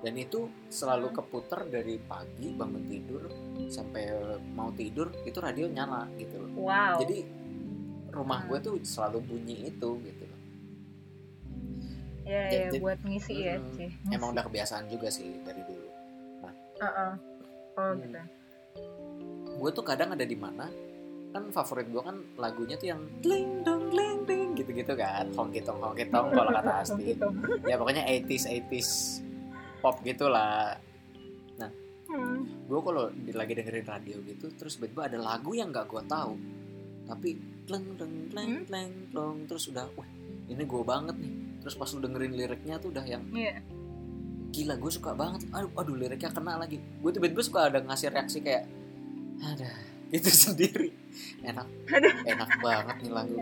dan 0.00 0.14
itu 0.14 0.40
selalu 0.66 1.12
keputar 1.12 1.64
dari 1.66 2.00
pagi 2.00 2.50
bangun 2.50 2.84
tidur 2.84 3.22
sampai 3.66 4.08
mau 4.50 4.68
tidur 4.70 5.12
itu 5.22 5.36
radio 5.36 5.66
nyala 5.66 6.08
gitu 6.14 6.36
loh 6.38 6.50
Wow. 6.58 6.96
jadi 6.98 7.18
rumah 8.10 8.42
gue 8.44 8.58
tuh 8.58 8.74
selalu 8.80 9.18
bunyi 9.22 9.68
itu 9.68 9.90
gitu 10.00 10.24
loh 10.24 10.40
ya, 12.24 12.42
ya 12.46 12.66
jadi- 12.66 12.80
buat 12.80 12.98
ngisi 13.00 13.34
ya 13.38 13.56
Hmm, 13.56 13.70
sih. 13.72 13.90
emang 14.08 14.32
udah 14.32 14.42
kebiasaan 14.42 14.86
juga 14.86 15.08
sih 15.08 15.36
dari 15.40 15.62
dulu 15.62 15.88
Heeh. 16.80 17.12
Oh 17.76 17.82
Hmm. 17.86 18.00
gitu. 18.00 18.20
gue 19.52 19.70
tuh 19.70 19.84
kadang 19.84 20.10
ada 20.10 20.24
di 20.24 20.34
mana 20.34 20.64
kan 21.30 21.46
favorit 21.50 21.86
gue 21.86 22.00
kan 22.00 22.16
lagunya 22.34 22.74
tuh 22.74 22.88
yang 22.88 23.02
ding 23.20 23.60
dong 23.60 23.86
ding 23.88 24.18
ding 24.24 24.48
gitu 24.54 24.72
gitu 24.72 24.92
kan 24.94 25.28
hongki 25.30 25.60
tong 25.60 25.78
hongki 25.78 26.08
tong 26.08 26.32
kalau 26.32 26.50
kata 26.50 26.72
Asti 26.82 27.14
Gitu. 27.14 27.26
ya 27.62 27.76
pokoknya 27.76 28.02
80s 28.02 28.44
80s 28.48 28.88
pop 29.80 29.96
gitulah. 30.00 30.76
Hmm. 32.10 32.42
gue 32.66 32.80
kalau 32.82 33.06
lagi 33.14 33.52
dengerin 33.54 33.86
radio 33.86 34.18
gitu 34.26 34.50
terus 34.58 34.74
tiba-tiba 34.74 35.06
ada 35.06 35.14
lagu 35.14 35.54
yang 35.54 35.70
nggak 35.70 35.86
gue 35.86 36.02
tahu. 36.04 36.34
Tapi 37.06 37.28
kleng 37.66 37.86
kleng 37.94 38.14
kleng 38.26 38.50
Hmm? 38.50 38.64
kleng 38.66 38.92
klong 39.14 39.36
terus 39.46 39.70
udah 39.70 39.86
wah 39.94 40.10
ini 40.46 40.58
gue 40.58 40.82
banget 40.82 41.14
nih. 41.14 41.30
Terus 41.62 41.78
pas 41.78 41.86
lu 41.94 42.02
dengerin 42.02 42.34
liriknya 42.34 42.82
tuh 42.82 42.90
udah 42.90 43.06
yang 43.06 43.22
Iya. 43.30 43.62
gila 44.50 44.74
gue 44.74 44.90
suka 44.90 45.14
banget. 45.14 45.46
Aduh 45.54 45.70
aduh 45.78 45.94
liriknya 45.94 46.34
kena 46.34 46.58
lagi. 46.58 46.82
Gue 46.98 47.14
tiba-tiba 47.14 47.46
suka 47.46 47.70
ada 47.70 47.78
ngasih 47.78 48.10
reaksi 48.10 48.42
kayak 48.42 48.66
ada 49.38 49.70
itu 50.18 50.30
sendiri. 50.34 50.90
Enak. 51.46 51.66
Aduh. 51.94 52.14
enak 52.26 52.50
banget 52.58 52.96
nih 53.06 53.12
lagu. 53.14 53.38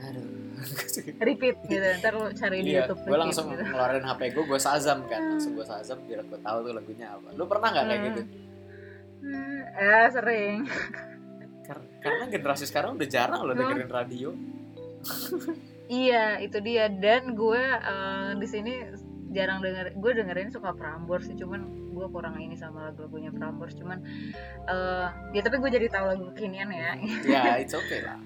Aduh 0.00 0.24
Repeat 1.26 1.56
gitu. 1.64 1.86
Ntar 1.98 2.12
lu 2.12 2.26
cari 2.30 2.58
di 2.58 2.70
iya 2.70 2.82
YouTube 2.82 3.00
gue 3.02 3.18
langsung 3.18 3.46
gitu. 3.48 3.62
ngeluarin 3.62 4.02
hp 4.02 4.20
gue 4.30 4.44
gue 4.46 4.58
sazam 4.58 5.04
kan 5.04 5.20
langsung 5.30 5.52
gue 5.52 5.64
sazam 5.64 5.98
biar 6.02 6.22
gue 6.22 6.38
tahu 6.38 6.58
tuh 6.62 6.72
lagunya 6.72 7.06
apa 7.10 7.28
lu 7.30 7.44
pernah 7.44 7.68
nggak 7.70 7.84
kayak 7.84 7.96
Hmm. 7.96 8.08
gitu 8.08 8.22
Hmm, 9.16 9.58
Ya 9.74 10.06
sering. 10.08 10.58
Kar- 11.62 11.88
karena 11.98 12.24
generasi 12.28 12.64
sekarang 12.64 12.94
udah 12.94 13.08
jarang 13.08 13.42
loh 13.42 13.50
Hmm. 13.50 13.62
dengerin 13.64 13.90
radio 13.90 14.30
Iya, 15.86 16.38
itu 16.40 16.58
dia. 16.60 16.86
Dan 16.88 17.32
gue 17.32 17.62
eh, 17.62 18.30
di 18.34 18.46
sini 18.46 18.74
jarang 19.28 19.60
denger. 19.60 19.94
Gue 19.94 20.12
dengerin 20.12 20.50
suka 20.50 20.70
Prambors 20.72 21.26
sih, 21.26 21.34
cuman 21.34 21.62
gue 21.88 22.06
kurang 22.08 22.36
ini 22.36 22.54
sama 22.54 22.90
lagu-lagunya 22.90 23.30
Prambors. 23.30 23.74
Cuman 23.74 24.02
eh 24.64 25.06
ya 25.32 25.40
tapi 25.40 25.56
gue 25.56 25.70
jadi 25.72 25.86
tahu 25.88 26.04
lagu 26.08 26.24
kekinian 26.30 26.68
ya. 26.68 26.90
ya 27.24 27.42
it's 27.56 27.72
okay 27.72 28.02
lah 28.02 28.18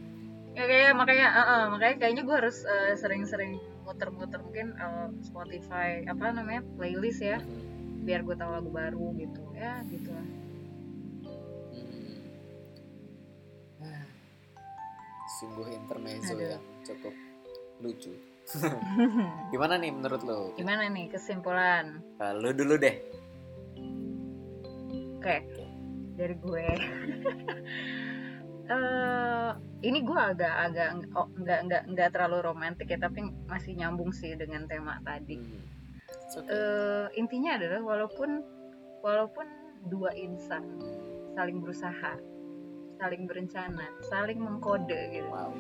ya 0.51 0.65
kayak 0.65 0.93
makanya 0.93 1.27
eh, 1.31 1.47
eh, 1.47 1.65
makanya 1.69 1.95
kayaknya 1.97 2.23
gue 2.23 2.37
harus 2.37 2.59
eh, 2.63 2.95
sering-sering 2.95 3.53
muter-muter 3.83 4.39
mungkin 4.39 4.75
eh, 4.75 5.09
Spotify 5.23 6.03
apa 6.05 6.31
namanya 6.31 6.63
playlist 6.75 7.21
ya 7.21 7.39
Hmm. 7.41 8.03
biar 8.03 8.23
gue 8.23 8.33
tahu 8.33 8.51
lagu 8.51 8.71
baru 8.71 9.07
gitu 9.15 9.43
ya 9.53 9.85
gitu 9.87 10.09
lah 10.09 10.27
Hmm. 13.81 14.05
Sungguh 15.31 15.67
intermezzo 15.71 16.35
Aduh. 16.35 16.49
yang 16.51 16.65
cukup 16.83 17.15
lucu 17.81 18.13
gimana 19.53 19.77
nih 19.77 19.89
menurut 19.89 20.21
lo 20.21 20.53
gimana 20.53 20.85
nih 20.87 21.09
kesimpulan 21.09 22.03
Eh, 22.19 22.33
lu 22.35 22.51
dulu 22.51 22.77
deh 22.77 22.93
oke 25.17 25.37
dari 26.15 26.35
gue 26.37 26.67
eh 28.71 29.51
ini 29.83 29.99
gue 30.07 30.21
agak-agak 30.21 31.11
oh, 31.19 31.27
nggak 31.35 31.61
nggak 31.67 31.83
nggak 31.91 32.09
terlalu 32.15 32.39
romantis 32.55 32.87
ya 32.87 33.03
tapi 33.03 33.27
masih 33.51 33.75
nyambung 33.75 34.15
sih 34.15 34.33
dengan 34.39 34.71
tema 34.71 35.03
tadi 35.03 35.39
Hmm. 36.31 36.47
Okay. 36.47 36.55
Eh, 36.55 37.07
intinya 37.19 37.59
adalah 37.59 37.83
walaupun 37.83 38.43
walaupun 39.03 39.47
dua 39.91 40.15
insan 40.15 40.63
saling 41.35 41.59
berusaha 41.59 42.15
saling 43.01 43.27
berencana 43.27 43.89
saling 44.07 44.39
mengkode 44.39 45.01
gitu 45.11 45.27
wow 45.27 45.51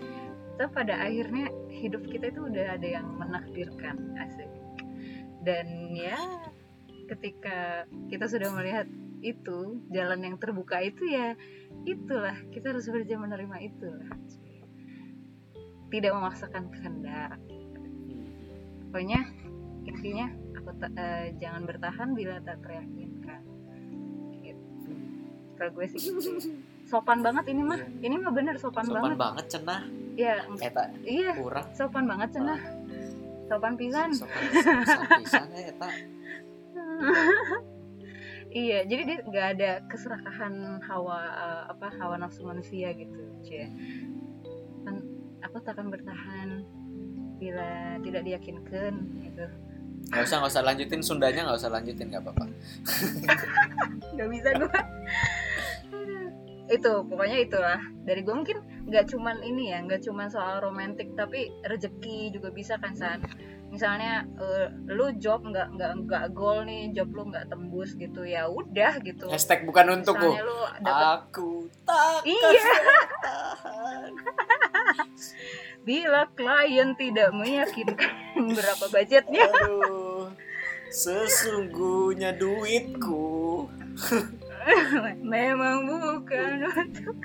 tapi 0.61 0.70
pada 0.76 0.95
akhirnya 1.01 1.49
hidup 1.72 2.05
kita 2.07 2.28
itu 2.30 2.47
udah 2.47 2.76
ada 2.76 2.87
yang 3.01 3.07
menakdirkan 3.16 4.12
asik 4.20 4.51
dan 5.43 5.97
ya 5.97 6.20
ketika 7.09 7.89
kita 8.12 8.28
sudah 8.28 8.53
melihat 8.53 8.87
itu 9.21 9.85
jalan 9.93 10.21
yang 10.25 10.37
terbuka 10.41 10.81
itu 10.81 11.05
ya 11.09 11.37
itulah 11.85 12.37
kita 12.53 12.73
harus 12.73 12.89
bekerja 12.89 13.21
menerima 13.21 13.57
itu 13.61 13.91
tidak 15.91 16.12
memaksakan 16.14 16.71
kehendak. 16.71 17.37
Pokoknya 18.91 19.21
intinya 19.87 20.27
aku 20.55 20.71
eh, 20.95 21.35
jangan 21.43 21.62
bertahan 21.66 22.09
bila 22.14 22.39
tak 22.43 22.62
teryakinkan. 22.62 23.43
Gitu. 24.41 24.93
kalau 25.61 25.77
gue 25.77 25.87
sih 25.93 26.01
gitu. 26.01 26.31
sopan 26.89 27.21
banget 27.21 27.53
ini 27.53 27.62
mah. 27.66 27.81
Ini 28.01 28.16
mah 28.16 28.33
bener 28.33 28.57
sopan, 28.57 28.87
sopan 28.87 29.12
banget. 29.12 29.18
banget 29.18 29.45
cenah. 29.51 29.83
Ya 30.16 30.35
eta 30.62 30.85
iya 31.05 31.35
kurang. 31.37 31.66
sopan 31.75 32.05
banget 32.07 32.39
cenah. 32.39 32.61
Sopan 33.51 33.75
pisan. 33.75 34.11
Sopan 34.14 34.43
sopan 34.55 35.11
pisan 35.21 35.49
eta 35.53 35.91
iya 38.51 38.82
jadi 38.84 39.03
dia 39.07 39.18
nggak 39.24 39.46
ada 39.59 39.70
keserakahan 39.86 40.82
hawa 40.84 41.18
eh, 41.30 41.62
apa 41.70 41.86
hawa 41.98 42.18
nafsu 42.18 42.42
manusia 42.46 42.90
gitu 42.94 43.20
cie. 43.46 43.70
Kan 44.84 45.03
aku 45.40 45.57
tak 45.62 45.78
akan 45.78 45.88
bertahan 45.90 46.48
bila 47.40 47.96
tidak 48.05 48.22
diyakinkan 48.26 48.94
gitu. 49.24 49.46
Nggak 50.11 50.24
usah 50.26 50.36
nggak 50.42 50.53
usah 50.53 50.64
lanjutin 50.66 51.03
Sundanya 51.03 51.42
nggak 51.46 51.59
usah 51.62 51.72
lanjutin 51.72 52.07
nggak 52.11 52.22
apa-apa. 52.26 52.44
Nggak 54.14 54.28
bisa 54.36 54.48
gue 54.59 54.80
itu 56.70 56.92
pokoknya 57.07 57.38
itulah. 57.42 57.80
Dari 58.07 58.20
gue 58.22 58.34
mungkin 58.34 58.59
nggak 58.90 59.07
cuman 59.11 59.42
ini 59.42 59.70
ya 59.70 59.78
nggak 59.86 60.03
cuman 60.03 60.26
soal 60.30 60.62
romantis 60.62 61.07
tapi 61.14 61.51
rezeki 61.62 62.34
juga 62.34 62.51
bisa 62.51 62.74
kan 62.78 62.94
san 62.98 63.22
misalnya 63.71 64.27
eh, 64.37 64.66
lu 64.91 65.14
job 65.16 65.47
nggak 65.47 65.79
nggak 65.79 65.93
nggak 66.05 66.25
goal 66.35 66.66
nih 66.66 66.91
job 66.91 67.09
lu 67.14 67.31
nggak 67.31 67.47
tembus 67.47 67.95
gitu 67.95 68.27
ya 68.27 68.51
udah 68.51 68.99
gitu. 69.01 69.31
Hashtag 69.31 69.62
bukan 69.64 70.03
untukku. 70.03 70.27
Misalnya 70.27 70.45
lu 70.45 70.59
dapet 70.83 71.07
aku 71.23 71.51
tak 71.87 72.21
Iya. 72.27 72.51
tahan 73.23 74.12
bila 75.81 76.29
klien 76.37 76.93
tidak 76.99 77.31
meyakinkan 77.33 78.12
berapa 78.59 78.85
budgetnya. 78.91 79.47
Aduh 79.49 80.29
sesungguhnya 80.91 82.35
duitku. 82.35 83.71
Memang 85.23 85.87
bukan 85.87 86.66
untuk 86.66 87.16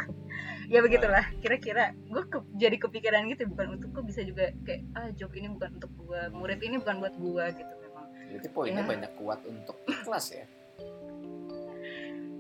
ya 0.66 0.80
begitulah 0.80 1.26
kira-kira 1.38 1.84
gue 1.94 2.24
jadi 2.56 2.76
kepikiran 2.76 3.28
gitu 3.28 3.46
bukan 3.48 3.78
untukku 3.78 4.00
bisa 4.02 4.22
juga 4.22 4.50
kayak 4.62 4.82
ah 4.94 5.10
job 5.12 5.30
ini 5.32 5.48
bukan 5.50 5.70
untuk 5.74 5.92
gue 5.96 6.22
murid 6.32 6.60
ini 6.60 6.76
bukan 6.78 6.96
buat 7.00 7.16
gue 7.16 7.46
gitu 7.54 7.74
memang 7.80 8.06
jadi 8.32 8.48
poinnya 8.50 8.82
Ya. 8.82 8.90
banyak 8.90 9.12
kuat 9.16 9.40
untuk 9.44 9.78
ikhlas 9.86 10.26
ya 10.32 10.46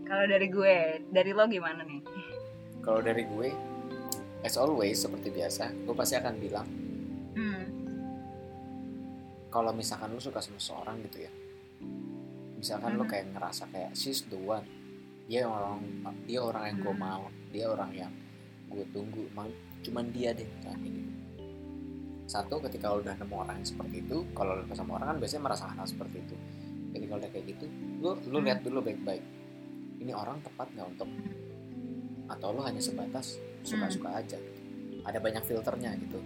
kalau 0.05 0.25
dari 0.25 0.47
gue 0.47 0.75
dari 1.07 1.31
lo 1.31 1.45
gimana 1.45 1.81
nih 1.81 2.01
kalau 2.81 3.01
dari 3.01 3.23
gue 3.23 3.49
as 4.41 4.55
always 4.55 4.97
seperti 4.97 5.29
biasa 5.29 5.73
gue 5.75 5.93
pasti 5.93 6.15
akan 6.15 6.33
bilang 6.37 6.67
hmm. 7.33 7.63
kalau 9.49 9.71
misalkan 9.71 10.11
lu 10.11 10.19
suka 10.19 10.41
sama 10.41 10.57
seseorang 10.57 10.97
gitu 11.03 11.23
ya 11.23 11.31
misalkan 12.55 12.95
lu 12.95 13.03
Mhm. 13.03 13.11
kayak 13.11 13.25
ngerasa 13.31 13.63
kayak 13.69 13.91
she's 13.93 14.25
the 14.25 14.37
one 14.37 14.65
dia 15.25 15.41
orang 15.41 15.81
dia 16.25 16.37
orang 16.37 16.63
yang 16.69 16.77
gue 16.81 16.93
Mhm. 16.93 17.01
mau 17.01 17.23
dia 17.55 17.71
orang 17.71 17.91
yang 17.95 18.11
gue 18.67 18.83
tunggu 18.91 19.23
emang 19.31 19.47
cuman 19.79 20.11
dia 20.11 20.35
deh 20.35 20.43
kayak 20.59 20.75
gitu. 20.83 21.11
Satu 22.25 22.57
ketika 22.59 22.89
lu 22.91 22.99
udah 22.99 23.15
nemu 23.15 23.35
orang 23.37 23.55
yang 23.61 23.69
seperti 23.69 24.01
itu 24.01 24.17
kalau 24.33 24.57
lu 24.57 24.65
sama 24.73 24.97
orang 24.99 25.15
kan 25.15 25.17
biasanya 25.23 25.43
merasakan 25.45 25.75
hal 25.79 25.87
seperti 25.87 26.17
itu. 26.19 26.35
Jadi 26.91 27.05
kalau 27.05 27.19
udah 27.21 27.31
kayak 27.31 27.45
gitu 27.47 27.65
lu 28.03 28.11
Mhm. 28.35 28.43
lihat 28.43 28.59
dulu 28.61 28.79
baik-baik. 28.81 29.23
Ini 30.01 30.11
orang 30.11 30.41
tepat 30.41 30.67
nggak 30.75 30.87
untuk 30.91 31.09
atau 32.25 32.47
lu 32.51 32.61
hanya 32.65 32.81
sebatas 32.81 33.37
suka-suka 33.61 34.09
aja 34.11 34.35
gitu. 34.35 34.61
ada 35.05 35.21
banyak 35.21 35.45
filternya 35.45 35.93
gitu. 36.01 36.17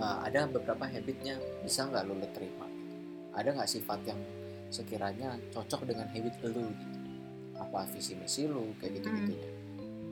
Uh, 0.00 0.24
ada 0.24 0.48
beberapa 0.48 0.88
habitnya 0.88 1.36
bisa 1.60 1.84
nggak 1.84 2.08
lu 2.08 2.16
terima 2.32 2.64
gitu. 2.64 2.96
ada 3.36 3.48
nggak 3.52 3.68
sifat 3.68 4.00
yang 4.08 4.16
sekiranya 4.72 5.36
cocok 5.52 5.84
dengan 5.84 6.08
habit 6.08 6.32
lu 6.42 6.72
gitu? 6.72 6.98
Apa 7.60 7.84
visi 7.92 8.16
misi 8.16 8.48
lu 8.48 8.72
kayak 8.80 8.96
gitu 8.96 9.08
gitunya 9.12 9.50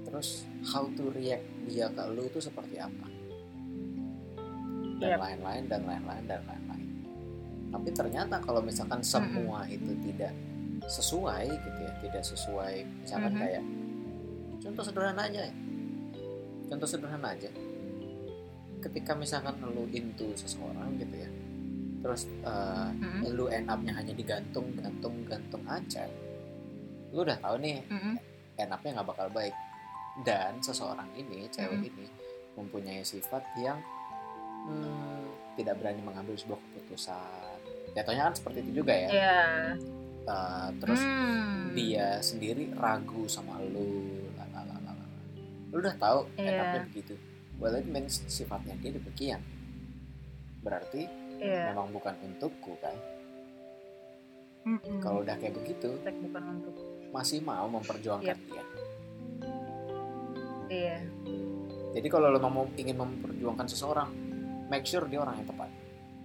terus 0.06 0.46
how 0.64 0.86
to 0.94 1.10
react 1.10 1.42
dia 1.66 1.90
ke 1.90 2.02
lu 2.08 2.24
itu 2.24 2.38
seperti 2.38 2.78
apa 2.78 3.06
dan 4.96 5.10
Yep. 5.12 5.18
lain-lain 5.20 5.64
dan 5.66 5.82
lain-lain 5.84 6.24
dan 6.24 6.40
lain-lain 6.46 6.88
tapi 7.68 7.88
ternyata 7.92 8.40
kalau 8.40 8.62
misalkan 8.62 9.02
semua 9.02 9.66
itu 9.68 9.92
tidak 10.00 10.32
sesuai 10.86 11.44
gitu 11.50 11.78
ya 11.82 11.92
tidak 12.00 12.22
sesuai 12.24 12.74
misalkan 13.02 13.32
Mhm. 13.34 13.40
kayak 13.42 13.62
contoh 14.62 14.82
sederhana 14.82 15.22
aja 15.26 15.40
ya 15.44 15.54
contoh 16.66 16.88
sederhana 16.88 17.28
aja 17.34 17.50
ketika 18.80 19.12
misalkan 19.12 19.58
lu 19.66 19.84
into 19.90 20.30
seseorang 20.32 20.94
gitu 20.96 21.16
ya 21.18 21.30
terus 22.00 22.30
uh, 22.46 22.88
Mhm. 22.94 23.34
lu 23.34 23.50
end 23.50 23.66
up-nya 23.66 23.92
hanya 23.92 24.14
digantung 24.14 24.70
gantung 24.78 25.26
gantung 25.26 25.64
aja 25.66 26.06
lu 27.10 27.20
udah 27.20 27.36
tahu 27.36 27.58
nih 27.58 27.82
Mhm. 27.90 28.14
end 28.56 28.70
up-nya 28.70 28.90
nggak 28.96 29.08
bakal 29.10 29.28
baik 29.28 29.52
dan 30.22 30.56
seseorang 30.58 31.10
ini 31.14 31.44
cewek 31.46 31.76
Mhm. 31.76 31.88
ini 31.88 32.06
mempunyai 32.54 33.02
sifat 33.02 33.44
yang 33.56 33.76
hmm, 34.64 35.24
tidak 35.54 35.76
berani 35.76 36.00
mengambil 36.00 36.32
sebuah 36.32 36.56
keputusan 36.58 37.58
jatuhnya 37.92 38.22
kan 38.24 38.34
seperti 38.34 38.58
itu 38.62 38.80
juga 38.80 38.94
ya 38.94 39.08
ya 39.08 39.40
Uh, 40.26 40.74
terus 40.76 40.98
Hmm. 40.98 41.70
dia 41.70 42.18
sendiri 42.18 42.74
ragu 42.74 43.24
sama 43.26 43.62
lu 43.62 44.10
lalalala. 44.34 44.90
lu 45.70 45.78
udah 45.78 45.94
tahu 45.94 46.26
Iya. 46.34 46.42
end 46.42 46.58
up-nya 46.58 46.80
begitu 46.84 47.14
well 47.56 47.70
it 47.72 47.86
means 47.86 48.26
sifatnya 48.26 48.74
dia 48.76 48.90
demikian 48.90 49.38
berarti 50.60 51.06
Iya. 51.38 51.70
memang 51.70 51.94
bukan 51.94 52.10
untukku 52.18 52.74
kan 52.76 52.98
Mm-mm. 54.66 54.98
kalau 54.98 55.22
udah 55.22 55.38
kayak 55.38 55.54
begitu 55.54 55.94
Hashtag 55.94 56.18
bukan 56.20 56.42
untuk 56.58 56.74
masih 57.12 57.38
mau 57.40 57.70
memperjuangkan 57.70 58.34
dia 58.42 58.62
iya 60.68 60.98
jadi 61.92 62.06
kalau 62.06 62.28
lo 62.28 62.38
mau 62.42 62.66
ingin 62.74 62.94
memperjuangkan 62.94 63.66
seseorang 63.66 64.08
make 64.66 64.84
sure 64.84 65.06
dia 65.06 65.18
orang 65.18 65.40
yang 65.40 65.48
tepat 65.48 65.70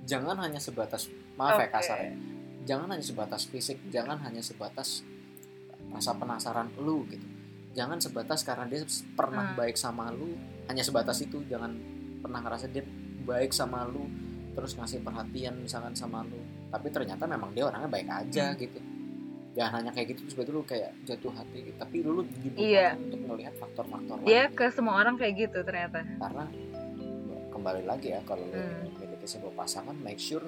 jangan 0.04 0.36
hanya 0.40 0.58
sebatas 0.58 1.08
maaf 1.36 1.58
ya 1.58 1.68
Oke. 1.68 1.74
kasarnya 1.74 2.14
jangan 2.62 2.88
hanya 2.90 3.02
sebatas 3.02 3.42
fisik 3.46 3.78
jangan 3.88 4.18
hanya 4.22 4.42
sebatas 4.42 5.02
rasa 5.90 6.14
penasaran 6.14 6.70
lu 6.78 7.04
gitu 7.08 7.26
jangan 7.72 7.98
sebatas 7.98 8.44
karena 8.44 8.68
dia 8.68 8.84
pernah 9.14 9.52
Hmm. 9.52 9.58
baik 9.58 9.76
sama 9.76 10.12
lu 10.12 10.36
hanya 10.68 10.84
sebatas 10.84 11.20
itu 11.20 11.44
jangan 11.46 11.72
pernah 12.20 12.40
ngerasa 12.40 12.68
dia 12.68 12.84
baik 13.22 13.52
sama 13.52 13.84
lu 13.86 14.08
terus 14.52 14.76
ngasih 14.76 15.00
perhatian 15.00 15.56
misalkan 15.58 15.96
sama 15.96 16.22
lu 16.22 16.40
tapi 16.68 16.92
ternyata 16.92 17.24
memang 17.24 17.52
dia 17.52 17.64
orangnya 17.64 17.88
baik 17.88 18.08
aja 18.08 18.52
Hmm. 18.52 18.60
gitu 18.60 18.80
jangan 19.52 19.72
hanya 19.78 19.92
kayak 19.92 20.08
gitu 20.10 20.22
sebetulnya 20.28 20.58
lu 20.58 20.64
kayak 20.64 20.92
jatuh 21.04 21.32
hati 21.32 21.58
gitu. 21.62 21.76
tapi 21.76 21.96
lu 22.00 22.24
dibutuhkan 22.40 22.64
Iya. 22.64 22.90
untuk 22.96 23.20
melihat 23.26 23.54
faktor-faktor 23.58 24.16
dia 24.22 24.48
lain 24.48 24.56
ke 24.56 24.66
semua 24.72 24.94
orang 24.98 25.16
kayak 25.16 25.34
gitu 25.38 25.60
ternyata 25.62 26.00
karena 26.18 26.46
kembali 27.52 27.84
lagi 27.84 28.08
ya 28.10 28.22
kalau 28.24 28.44
lu 28.44 28.54
Hmm. 28.54 28.88
memiliki 28.96 29.28
sebuah 29.28 29.54
pasangan 29.54 29.96
make 29.98 30.18
sure 30.18 30.44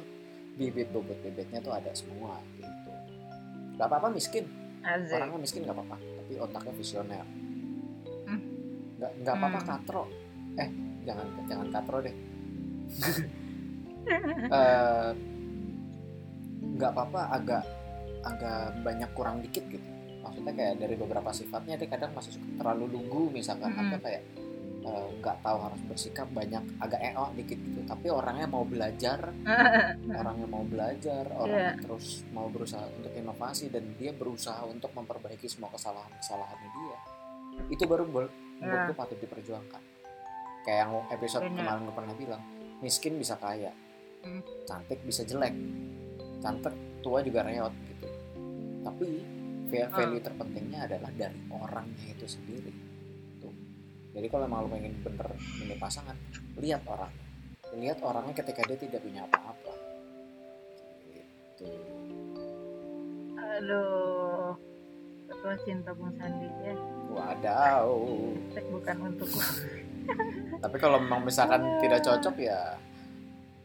bibit 0.54 0.88
bobot 0.90 1.20
bibitnya 1.20 1.60
tuh 1.60 1.72
ada 1.72 1.92
semua 1.92 2.40
gitu 2.54 2.70
gak 3.76 3.86
apa-apa 3.86 4.08
miskin 4.10 4.48
Azek 4.82 5.18
orangnya 5.18 5.40
miskin 5.42 5.62
gak 5.62 5.74
apa-apa 5.74 5.96
tapi 6.00 6.34
otaknya 6.38 6.74
visioner 6.74 7.26
Hmm. 8.24 8.40
nggak 8.98 9.12
nggak 9.20 9.36
apa-apa 9.36 9.60
Hmm. 9.60 9.68
katro 9.68 10.04
eh 10.56 10.70
jangan 11.04 11.28
jangan 11.44 11.68
katro 11.70 11.98
deh 12.00 12.16
Eh, 14.46 15.10
nggak 16.74 16.92
apa-apa 16.92 17.22
agak 17.32 17.64
agak 18.24 18.58
banyak 18.82 19.10
kurang 19.12 19.40
dikit 19.40 19.64
gitu. 19.68 19.84
Maksudnya 20.20 20.54
kayak 20.54 20.74
dari 20.80 20.96
beberapa 20.96 21.30
sifatnya 21.30 21.76
dia 21.76 21.88
kadang 21.88 22.12
masih 22.12 22.34
suka 22.34 22.48
terlalu 22.56 22.96
lugu 22.96 23.28
misalkan 23.30 23.70
Mm-mm. 23.70 23.92
atau 23.92 24.00
kayak 24.00 24.22
eh, 24.84 25.08
nggak 25.20 25.38
tahu 25.40 25.58
harus 25.60 25.82
bersikap 25.84 26.28
banyak 26.30 26.64
agak 26.80 27.00
eo 27.04 27.26
dikit 27.34 27.60
gitu. 27.60 27.82
Tapi 27.84 28.08
orangnya 28.08 28.48
mau 28.48 28.64
belajar 28.64 29.20
orang 30.20 30.36
yang 30.38 30.52
mau 30.52 30.64
belajar 30.64 31.24
orang 31.30 31.60
yang 31.70 31.80
terus 31.80 32.24
mau 32.32 32.48
berusaha 32.48 32.88
untuk 32.90 33.12
inovasi 33.12 33.68
dan 33.68 33.84
dia 33.96 34.12
berusaha 34.12 34.64
untuk 34.64 34.92
memperbaiki 34.92 35.46
semua 35.46 35.68
kesalahan 35.70 36.12
kesalahannya 36.16 36.70
dia. 36.72 36.98
Itu 37.70 37.84
baru 37.86 38.04
ber- 38.04 38.32
menurutku 38.58 38.96
patut 38.96 39.20
diperjuangkan. 39.20 39.82
Kayak 40.64 40.80
yang 40.82 40.92
episode 41.12 41.44
Benar. 41.44 41.60
kemarin 41.60 41.82
gue 41.84 41.96
pernah 41.96 42.16
bilang 42.16 42.42
miskin 42.80 43.16
bisa 43.16 43.36
kaya 43.36 43.76
Hmm. 44.24 44.40
cantik 44.64 45.04
bisa 45.04 45.28
jelek 45.28 45.52
cantik 46.40 46.72
tua 47.00 47.20
juga 47.20 47.44
reot 47.44 47.76
tapi 48.84 49.08
Ah. 49.74 49.90
value 49.90 50.22
terpentingnya 50.22 50.86
adalah 50.86 51.10
dari 51.18 51.40
orangnya 51.50 52.06
itu 52.06 52.30
sendiri. 52.30 52.70
Tuh. 53.42 53.50
Jadi 54.14 54.28
kalau 54.30 54.46
emang 54.46 54.64
lo 54.64 54.70
pengen 54.70 54.94
bener 55.02 55.26
milih 55.58 55.82
pasangan 55.82 56.14
lihat 56.62 56.86
orangnya 56.86 57.26
lihat 57.74 57.98
orangnya 58.06 58.38
ketika 58.38 58.62
dia 58.70 58.78
tidak 58.78 59.02
punya 59.02 59.26
apa-apa. 59.26 59.74
Gitu. 61.10 61.66
Aduh 63.34 64.54
ketua 65.26 65.56
cinta 65.66 65.90
Bung 65.92 66.14
Sandi 66.22 66.46
ya. 66.62 66.76
Wadaw. 67.10 67.90
Bukan 68.54 68.96
untukku. 69.02 69.42
Tapi 70.64 70.78
kalau 70.78 71.02
memang 71.02 71.26
misalkan 71.26 71.66
tidak 71.82 72.06
cocok 72.06 72.36
ya 72.38 72.78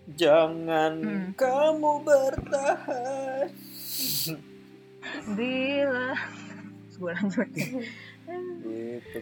jangan 0.08 1.04
Hmm. 1.04 1.26
kamu 1.36 2.00
bertahan 2.00 3.52
bila 5.32 6.12
gue 6.98 7.10
lanjut 7.14 7.48
gitu 7.54 7.78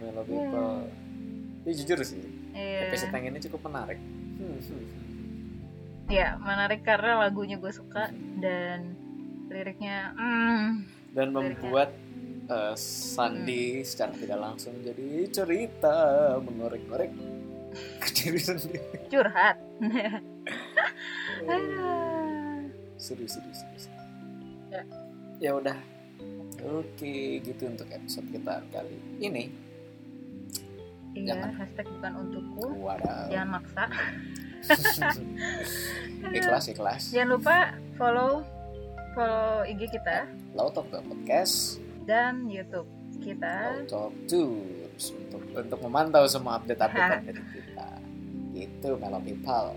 Melo 0.01 0.23
people 0.25 0.89
Ini 1.67 1.73
jujur 1.77 1.99
sih 2.01 2.23
iya 2.57 2.89
episode 2.89 3.13
yang 3.13 3.27
ini 3.31 3.41
cukup 3.43 3.61
menarik 3.67 4.01
Hmm, 4.37 4.61
hmm. 4.61 4.85
ya 6.09 6.37
menarik 6.37 6.85
karena 6.85 7.25
lagunya 7.25 7.57
gue 7.57 7.73
suka 7.73 8.13
dan 8.37 8.93
liriknya 9.49 10.13
mm, 10.13 10.65
dan 11.13 11.33
Liriknya. 11.33 11.57
membuat 11.57 11.91
eh, 12.47 12.77
Sandi 12.77 13.81
secara 13.81 14.13
tidak 14.13 14.37
langsung 14.37 14.77
jadi 14.85 15.25
cerita 15.33 15.97
mengorek-ngorek 16.37 17.11
ke 17.97 18.09
diri 18.17 18.41
sendiri 18.41 19.09
curhat 19.09 19.57
Aduh. 21.49 22.61
seru 23.01 23.25
seru 23.25 23.51
seru, 23.53 23.77
seru. 23.77 23.97
Ya. 24.69 24.83
Ya 25.39 25.53
udah. 25.55 25.77
Oke 26.67 27.39
gitu 27.41 27.69
untuk 27.69 27.87
episode 27.93 28.27
kita 28.33 28.65
kali 28.73 28.97
ini. 29.21 29.53
Iya 31.17 31.33
Jangan. 31.33 31.51
hashtag 31.57 31.87
bukan 31.97 32.13
untukku. 32.27 32.65
Waduh. 32.83 33.29
Jangan 33.33 33.49
maksa. 33.57 33.85
Ikhlas 36.37 36.65
ikhlas. 36.69 37.03
Jangan 37.13 37.31
lupa 37.39 37.57
follow 37.97 38.43
follow 39.15 39.65
IG 39.65 39.89
kita. 39.93 40.27
Talk 40.57 40.89
Podcast. 40.91 41.79
Dan 42.05 42.49
YouTube 42.49 42.89
kita. 43.21 43.85
Talk 43.89 44.13
Tours 44.27 45.05
untuk 45.13 45.43
untuk 45.53 45.79
memantau 45.85 46.25
semua 46.29 46.59
update-update 46.61 47.25
dari 47.25 47.43
kita. 47.55 47.89
Gitu 48.57 48.89
Melo 48.97 49.21
People 49.21 49.77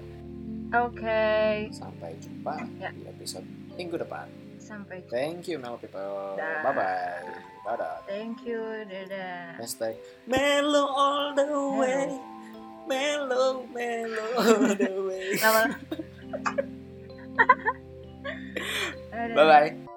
Oke, 0.69 1.65
sampai 1.73 2.13
jumpa 2.21 2.61
Ya. 2.77 2.93
di 2.93 3.01
episode 3.09 3.41
minggu 3.73 3.97
depan 3.97 4.29
sampai 4.69 5.01
jumpa. 5.01 5.09
thank 5.09 5.49
you 5.49 5.57
Melo 5.57 5.81
People 5.81 6.37
Dah. 6.37 6.61
bye 6.61 6.73
bye 6.77 7.25
dadah 7.65 8.05
Thank 8.05 8.45
you, 8.45 8.61
dadah. 8.85 9.57
hashtag 9.57 9.97
Melo 10.29 10.85
all 10.85 11.33
the 11.33 11.49
way 11.73 12.13
Melo 12.85 13.65
Melo 13.73 14.25
all 14.37 14.69
the 14.77 14.93
way 15.09 15.33
Lama. 15.41 15.63
Bye 19.09 19.33
bye 19.33 19.88